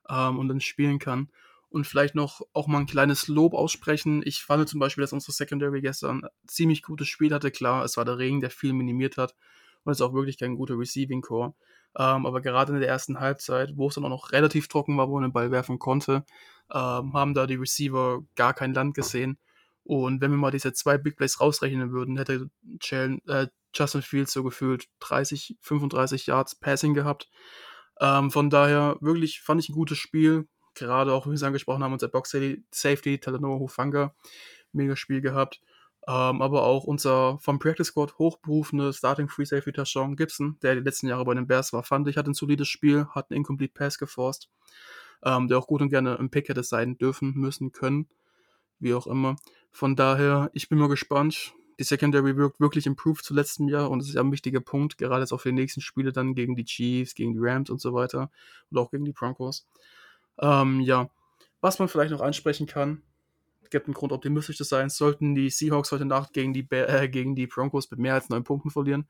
[0.08, 1.30] ähm, und dann spielen kann.
[1.68, 4.22] Und vielleicht noch auch mal ein kleines Lob aussprechen.
[4.24, 7.52] Ich fand zum Beispiel, dass unsere Secondary gestern ein ziemlich gutes Spiel hatte.
[7.52, 9.36] Klar, es war der Regen, der viel minimiert hat.
[9.84, 11.54] Und es ist auch wirklich kein guter Receiving Core.
[11.96, 15.08] Ähm, aber gerade in der ersten Halbzeit, wo es dann auch noch relativ trocken war,
[15.08, 16.24] wo man den Ball werfen konnte,
[16.72, 19.38] ähm, haben da die Receiver gar kein Land gesehen.
[19.84, 24.32] Und wenn wir mal diese zwei Big Plays rausrechnen würden, hätte Jalen, äh, Justin Fields
[24.32, 27.28] so gefühlt 30, 35 Yards Passing gehabt.
[28.00, 30.48] Ähm, von daher wirklich fand ich ein gutes Spiel.
[30.74, 32.34] Gerade auch, wie wir es angesprochen haben, unser Box
[32.70, 34.14] Safety, Talanoa Hufanga,
[34.72, 35.60] mega Spiel gehabt.
[36.08, 40.80] Ähm, aber auch unser vom Practice Squad hochberufene Starting Free Safety Tashawn Gibson, der die
[40.80, 43.74] letzten Jahre bei den Bears war, fand ich, hat ein solides Spiel, hat einen Incomplete
[43.74, 44.50] Pass geforst,
[45.24, 48.08] ähm, der auch gut und gerne im Pick hätte sein dürfen, müssen, können,
[48.78, 49.36] wie auch immer.
[49.70, 51.52] Von daher, ich bin mal gespannt.
[51.78, 54.98] Die Secondary wirkt wirklich improved zu letztem Jahr und das ist ja ein wichtiger Punkt,
[54.98, 57.80] gerade jetzt auch für die nächsten Spiele dann gegen die Chiefs, gegen die Rams und
[57.80, 58.30] so weiter
[58.70, 59.66] und auch gegen die Broncos.
[60.38, 61.08] Ähm, ja,
[61.62, 63.02] was man vielleicht noch ansprechen kann,
[63.70, 67.34] gibt einen Grund, optimistisch zu sein, sollten die Seahawks heute Nacht gegen die, äh, gegen
[67.34, 69.08] die Broncos mit mehr als neun Punkten verlieren,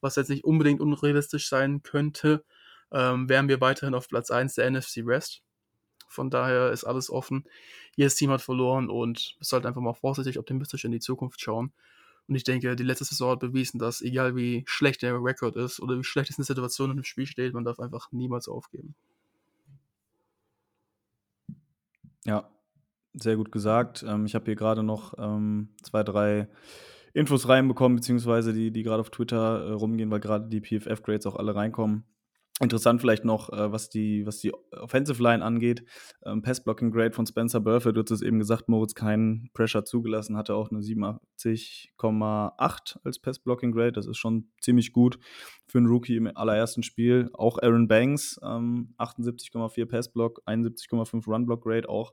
[0.00, 2.44] was jetzt nicht unbedingt unrealistisch sein könnte,
[2.92, 5.42] ähm, wären wir weiterhin auf Platz 1 der NFC West.
[6.12, 7.44] Von daher ist alles offen.
[7.96, 11.72] Jedes Team hat verloren und wir sollten einfach mal vorsichtig optimistisch in die Zukunft schauen.
[12.28, 15.80] Und ich denke, die letzte Saison hat bewiesen, dass egal wie schlecht der Rekord ist
[15.80, 18.94] oder wie schlecht es eine Situation im Spiel steht, man darf einfach niemals aufgeben.
[22.24, 22.48] Ja,
[23.14, 24.04] sehr gut gesagt.
[24.06, 26.48] Ähm, ich habe hier gerade noch ähm, zwei, drei
[27.12, 31.36] Infos reinbekommen, beziehungsweise die, die gerade auf Twitter äh, rumgehen, weil gerade die PFF-Grades auch
[31.36, 32.04] alle reinkommen.
[32.60, 35.84] Interessant vielleicht noch, äh, was, die, was die Offensive Line angeht.
[36.24, 40.36] Ähm, Pass-Blocking Grade von Spencer Burford, du hast es eben gesagt, Moritz keinen Pressure zugelassen,
[40.36, 43.92] hatte auch eine 87,8 als Pass-Blocking Grade.
[43.92, 45.18] Das ist schon ziemlich gut
[45.66, 47.30] für einen Rookie im allerersten Spiel.
[47.32, 52.12] Auch Aaron Banks, ähm, 78,4 Pass-Block, 71,5 Run-Block Grade, auch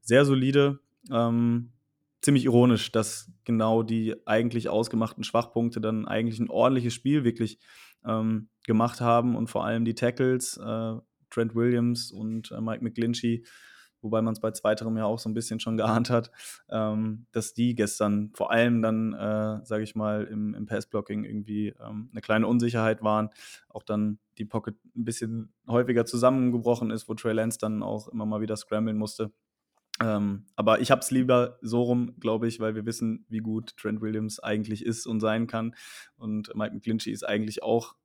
[0.00, 0.80] sehr solide.
[1.10, 1.72] Ähm,
[2.20, 7.60] ziemlich ironisch, dass genau die eigentlich ausgemachten Schwachpunkte dann eigentlich ein ordentliches Spiel wirklich
[8.04, 10.94] ähm, gemacht haben und vor allem die Tackles, äh,
[11.30, 13.44] Trent Williams und äh, Mike McGlinchey,
[14.02, 16.30] wobei man es bei zweiterem ja auch so ein bisschen schon geahnt hat,
[16.70, 21.74] ähm, dass die gestern vor allem dann, äh, sage ich mal, im, im Passblocking irgendwie
[21.80, 23.30] ähm, eine kleine Unsicherheit waren.
[23.68, 28.26] Auch dann die Pocket ein bisschen häufiger zusammengebrochen ist, wo Trey Lance dann auch immer
[28.26, 29.32] mal wieder scramblen musste.
[30.00, 33.76] Ähm, aber ich habe es lieber so rum, glaube ich, weil wir wissen, wie gut
[33.76, 35.74] Trent Williams eigentlich ist und sein kann.
[36.16, 37.96] Und Mike McGlinchey ist eigentlich auch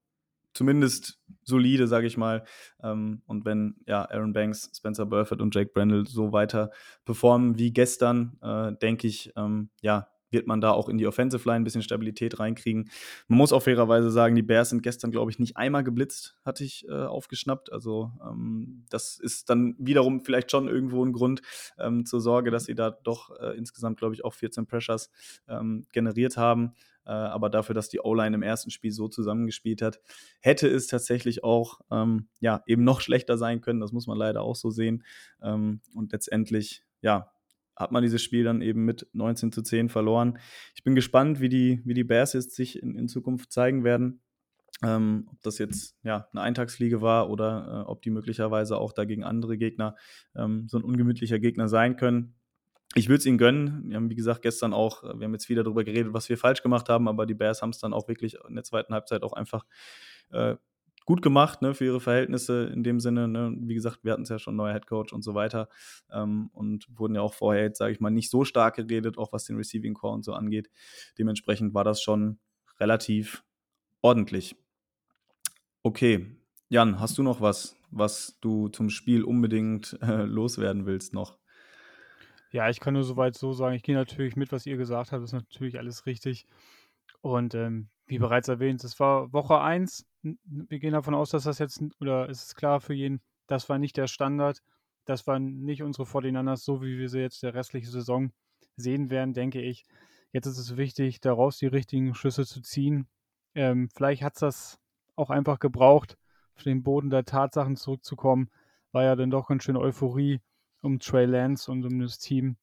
[0.54, 2.44] zumindest solide, sage ich mal.
[2.82, 6.72] Ähm, und wenn ja Aaron Banks, Spencer Burford und Jake Brendel so weiter
[7.06, 11.48] performen wie gestern, äh, denke ich, ähm, ja, wird man da auch in die Offensive
[11.48, 12.90] Line ein bisschen Stabilität reinkriegen.
[13.28, 16.64] Man muss auch fairerweise sagen, die Bears sind gestern, glaube ich, nicht einmal geblitzt, hatte
[16.64, 17.72] ich äh, aufgeschnappt.
[17.72, 21.42] Also ähm, das ist dann wiederum vielleicht schon irgendwo ein Grund
[21.78, 25.10] ähm, zur Sorge, dass sie da doch äh, insgesamt, glaube ich, auch 14 Pressures
[25.48, 26.74] ähm, generiert haben.
[27.06, 30.00] Äh, aber dafür, dass die O-Line im ersten Spiel so zusammengespielt hat,
[30.40, 33.80] hätte es tatsächlich auch ähm, ja, eben noch schlechter sein können.
[33.80, 35.04] Das muss man leider auch so sehen.
[35.42, 37.32] Ähm, und letztendlich, ja,
[37.76, 40.38] hat man dieses Spiel dann eben mit 19 zu 10 verloren.
[40.76, 44.22] Ich bin gespannt, wie die, wie die Bears jetzt sich in, in Zukunft zeigen werden.
[44.84, 49.24] Ähm, ob das jetzt ja, eine Eintagsfliege war oder äh, ob die möglicherweise auch dagegen
[49.24, 49.96] andere Gegner
[50.36, 52.36] ähm, so ein ungemütlicher Gegner sein können.
[52.96, 53.90] Ich würde es ihnen gönnen.
[53.90, 56.38] Wir haben, wie gesagt, gestern auch, äh, wir haben jetzt wieder darüber geredet, was wir
[56.38, 59.24] falsch gemacht haben, aber die Bears haben es dann auch wirklich in der zweiten Halbzeit
[59.24, 59.66] auch einfach
[60.32, 60.56] äh,
[61.06, 63.28] gut gemacht ne, für ihre Verhältnisse in dem Sinne.
[63.28, 63.54] Ne.
[63.60, 65.70] Wie gesagt, wir hatten es ja schon neuer Headcoach und so weiter
[66.12, 69.34] ähm, und wurden ja auch vorher jetzt, sage ich mal, nicht so stark geredet, auch
[69.34, 70.70] was den Receiving Core und so angeht.
[71.18, 72.40] Dementsprechend war das schon
[72.80, 73.44] relativ
[74.02, 74.56] ordentlich.
[75.82, 76.28] Okay,
[76.70, 81.38] Jan, hast du noch was, was du zum Spiel unbedingt äh, loswerden willst noch?
[82.54, 85.24] Ja, ich kann nur soweit so sagen, ich gehe natürlich mit, was ihr gesagt habt,
[85.24, 86.46] das ist natürlich alles richtig.
[87.22, 90.06] Und ähm, wie bereits erwähnt, es war Woche 1.
[90.22, 93.80] Wir gehen davon aus, dass das jetzt, oder ist es klar für jeden, das war
[93.80, 94.62] nicht der Standard.
[95.06, 98.32] Das waren nicht unsere 49ers, so wie wir sie jetzt der restliche Saison
[98.76, 99.84] sehen werden, denke ich.
[100.32, 103.08] Jetzt ist es wichtig, daraus die richtigen Schlüsse zu ziehen.
[103.56, 104.80] Ähm, vielleicht hat es das
[105.16, 106.20] auch einfach gebraucht,
[106.56, 108.52] auf den Boden der Tatsachen zurückzukommen,
[108.92, 110.40] war ja dann doch ganz schön Euphorie
[110.84, 112.58] um Trey Lance und um das Team.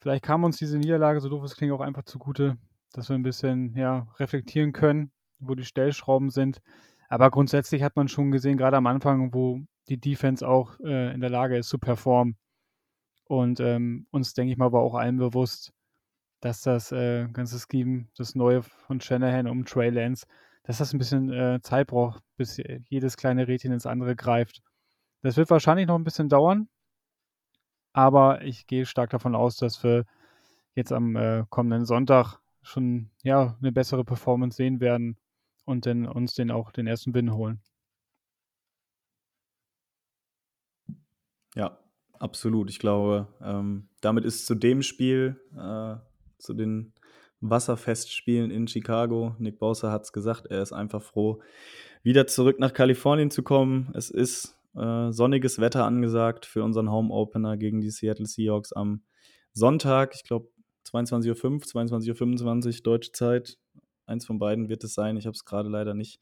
[0.00, 2.56] Vielleicht kam uns diese Niederlage, so doof es klingt, auch einfach zugute,
[2.92, 6.60] dass wir ein bisschen ja, reflektieren können, wo die Stellschrauben sind.
[7.08, 11.20] Aber grundsätzlich hat man schon gesehen, gerade am Anfang, wo die Defense auch äh, in
[11.20, 12.38] der Lage ist zu performen.
[13.24, 15.72] Und ähm, uns, denke ich mal, war auch allen bewusst,
[16.40, 20.26] dass das äh, ganze Scheme, das neue von Shanahan um Trey Lance,
[20.62, 24.62] dass das ein bisschen äh, Zeit braucht, bis jedes kleine Rädchen ins andere greift.
[25.22, 26.68] Das wird wahrscheinlich noch ein bisschen dauern,
[27.92, 30.04] aber ich gehe stark davon aus, dass wir
[30.74, 35.16] jetzt am äh, kommenden Sonntag schon ja, eine bessere Performance sehen werden
[35.64, 37.60] und dann uns den auch den ersten Win holen.
[41.54, 41.78] Ja,
[42.18, 42.70] absolut.
[42.70, 45.96] Ich glaube, ähm, damit ist zu dem Spiel, äh,
[46.38, 46.92] zu den
[47.40, 51.40] Wasserfestspielen in Chicago, Nick Bowser hat es gesagt, er ist einfach froh,
[52.02, 53.90] wieder zurück nach Kalifornien zu kommen.
[53.94, 59.02] Es ist äh, sonniges Wetter angesagt für unseren Home Opener gegen die Seattle Seahawks am
[59.52, 60.14] Sonntag.
[60.14, 60.48] Ich glaube
[60.86, 63.58] 22.05 Uhr, 22.25 Uhr deutsche Zeit.
[64.06, 65.16] Eins von beiden wird es sein.
[65.16, 66.20] Ich habe es gerade leider nicht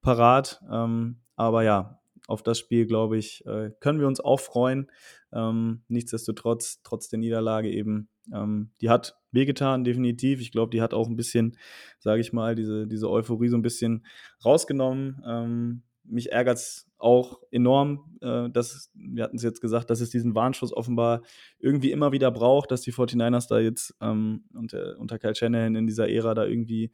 [0.00, 0.60] parat.
[0.70, 4.90] Ähm, aber ja, auf das Spiel, glaube ich, äh, können wir uns auch freuen.
[5.32, 10.40] Ähm, nichtsdestotrotz, trotz der Niederlage eben, ähm, die hat wehgetan, definitiv.
[10.40, 11.58] Ich glaube, die hat auch ein bisschen,
[11.98, 14.06] sage ich mal, diese, diese Euphorie so ein bisschen
[14.44, 15.22] rausgenommen.
[15.26, 20.10] Ähm, mich ärgert es auch enorm, äh, dass, wir hatten es jetzt gesagt, dass es
[20.10, 21.22] diesen Warnschuss offenbar
[21.58, 25.86] irgendwie immer wieder braucht, dass die 49ers da jetzt ähm, unter, unter Kyle Shanahan in
[25.86, 26.92] dieser Ära da irgendwie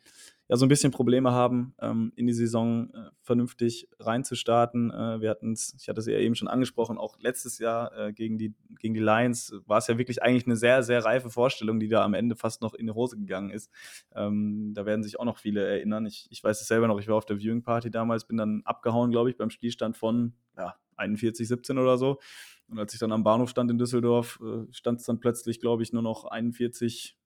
[0.51, 4.90] ja so ein bisschen Probleme haben, ähm, in die Saison äh, vernünftig reinzustarten.
[4.90, 8.12] Äh, wir hatten es, ich hatte es ja eben schon angesprochen, auch letztes Jahr äh,
[8.12, 11.78] gegen, die, gegen die Lions war es ja wirklich eigentlich eine sehr, sehr reife Vorstellung,
[11.78, 13.70] die da am Ende fast noch in die Hose gegangen ist.
[14.12, 16.05] Ähm, da werden sich auch noch viele erinnern.
[16.05, 18.62] Ich, ich weiß es selber noch, ich war auf der Viewing Party damals, bin dann
[18.64, 22.18] abgehauen, glaube ich, beim Spielstand von ja, 41, 17 oder so.
[22.66, 25.84] Und als ich dann am Bahnhof stand in Düsseldorf, äh, stand es dann plötzlich, glaube
[25.84, 27.16] ich, nur noch 41,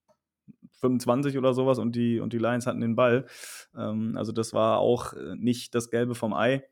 [0.85, 3.27] 25 oder sowas und die, und die Lions hatten den Ball.
[3.77, 6.65] Ähm, also das war auch äh, nicht das Gelbe vom Ei.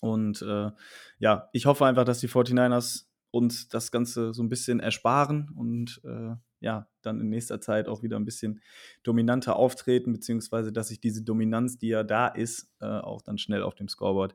[0.00, 0.70] Und äh,
[1.18, 6.00] ja, ich hoffe einfach, dass die 49ers uns das Ganze so ein bisschen ersparen und
[6.04, 8.60] äh, ja, dann in nächster Zeit auch wieder ein bisschen
[9.02, 13.62] dominanter auftreten, beziehungsweise dass sich diese Dominanz, die ja da ist, äh, auch dann schnell
[13.62, 14.34] auf dem Scoreboard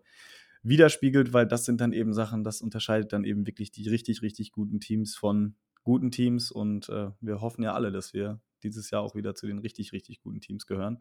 [0.61, 4.51] widerspiegelt, weil das sind dann eben Sachen, das unterscheidet dann eben wirklich die richtig, richtig
[4.51, 9.01] guten Teams von guten Teams und äh, wir hoffen ja alle, dass wir dieses Jahr
[9.01, 10.99] auch wieder zu den richtig, richtig guten Teams gehören.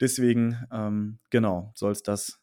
[0.00, 2.40] Deswegen, ähm, genau, soll es das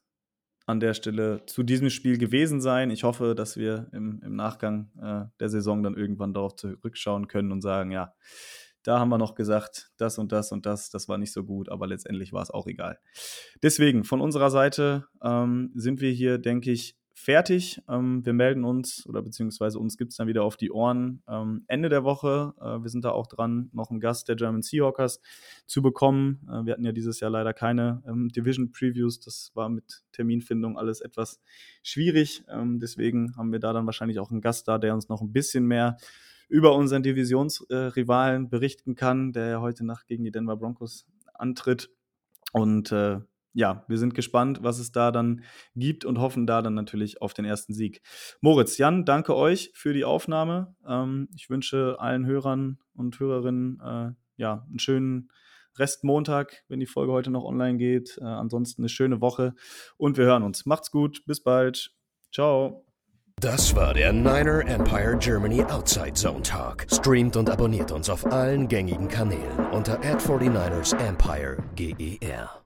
[0.66, 2.92] an der Stelle zu diesem Spiel gewesen sein.
[2.92, 7.52] Ich hoffe, dass wir im, im Nachgang äh, der Saison dann irgendwann darauf zurückschauen können
[7.52, 8.14] und sagen, ja,
[8.84, 11.70] da haben wir noch gesagt, das und das und das, das war nicht so gut,
[11.70, 13.00] aber letztendlich war es auch egal.
[13.62, 17.82] Deswegen, von unserer Seite ähm, sind wir hier, denke ich, fertig.
[17.88, 21.64] Ähm, wir melden uns oder beziehungsweise uns gibt es dann wieder auf die Ohren ähm,
[21.68, 22.54] Ende der Woche.
[22.60, 25.22] Äh, wir sind da auch dran, noch einen Gast der German Seahawkers
[25.68, 26.48] zu bekommen.
[26.50, 29.20] Äh, wir hatten ja dieses Jahr leider keine ähm, Division Previews.
[29.20, 31.40] Das war mit Terminfindung alles etwas
[31.84, 32.44] schwierig.
[32.50, 35.32] Ähm, deswegen haben wir da dann wahrscheinlich auch einen Gast da, der uns noch ein
[35.32, 35.98] bisschen mehr
[36.50, 41.90] über unseren Divisionsrivalen berichten kann, der ja heute Nacht gegen die Denver Broncos antritt.
[42.52, 43.20] Und äh,
[43.54, 45.44] ja, wir sind gespannt, was es da dann
[45.76, 48.02] gibt und hoffen da dann natürlich auf den ersten Sieg.
[48.42, 50.76] Moritz, Jan, danke euch für die Aufnahme.
[50.88, 55.30] Ähm, ich wünsche allen Hörern und Hörerinnen äh, ja, einen schönen
[55.78, 58.18] Restmontag, wenn die Folge heute noch online geht.
[58.20, 59.54] Äh, ansonsten eine schöne Woche
[59.98, 60.66] und wir hören uns.
[60.66, 61.92] Macht's gut, bis bald.
[62.34, 62.86] Ciao.
[63.40, 66.86] Das war der Niner Empire Germany Outside Zone Talk.
[66.92, 72.61] Streamt und abonniert uns auf allen gängigen Kanälen unter ad 49 ersempire GER.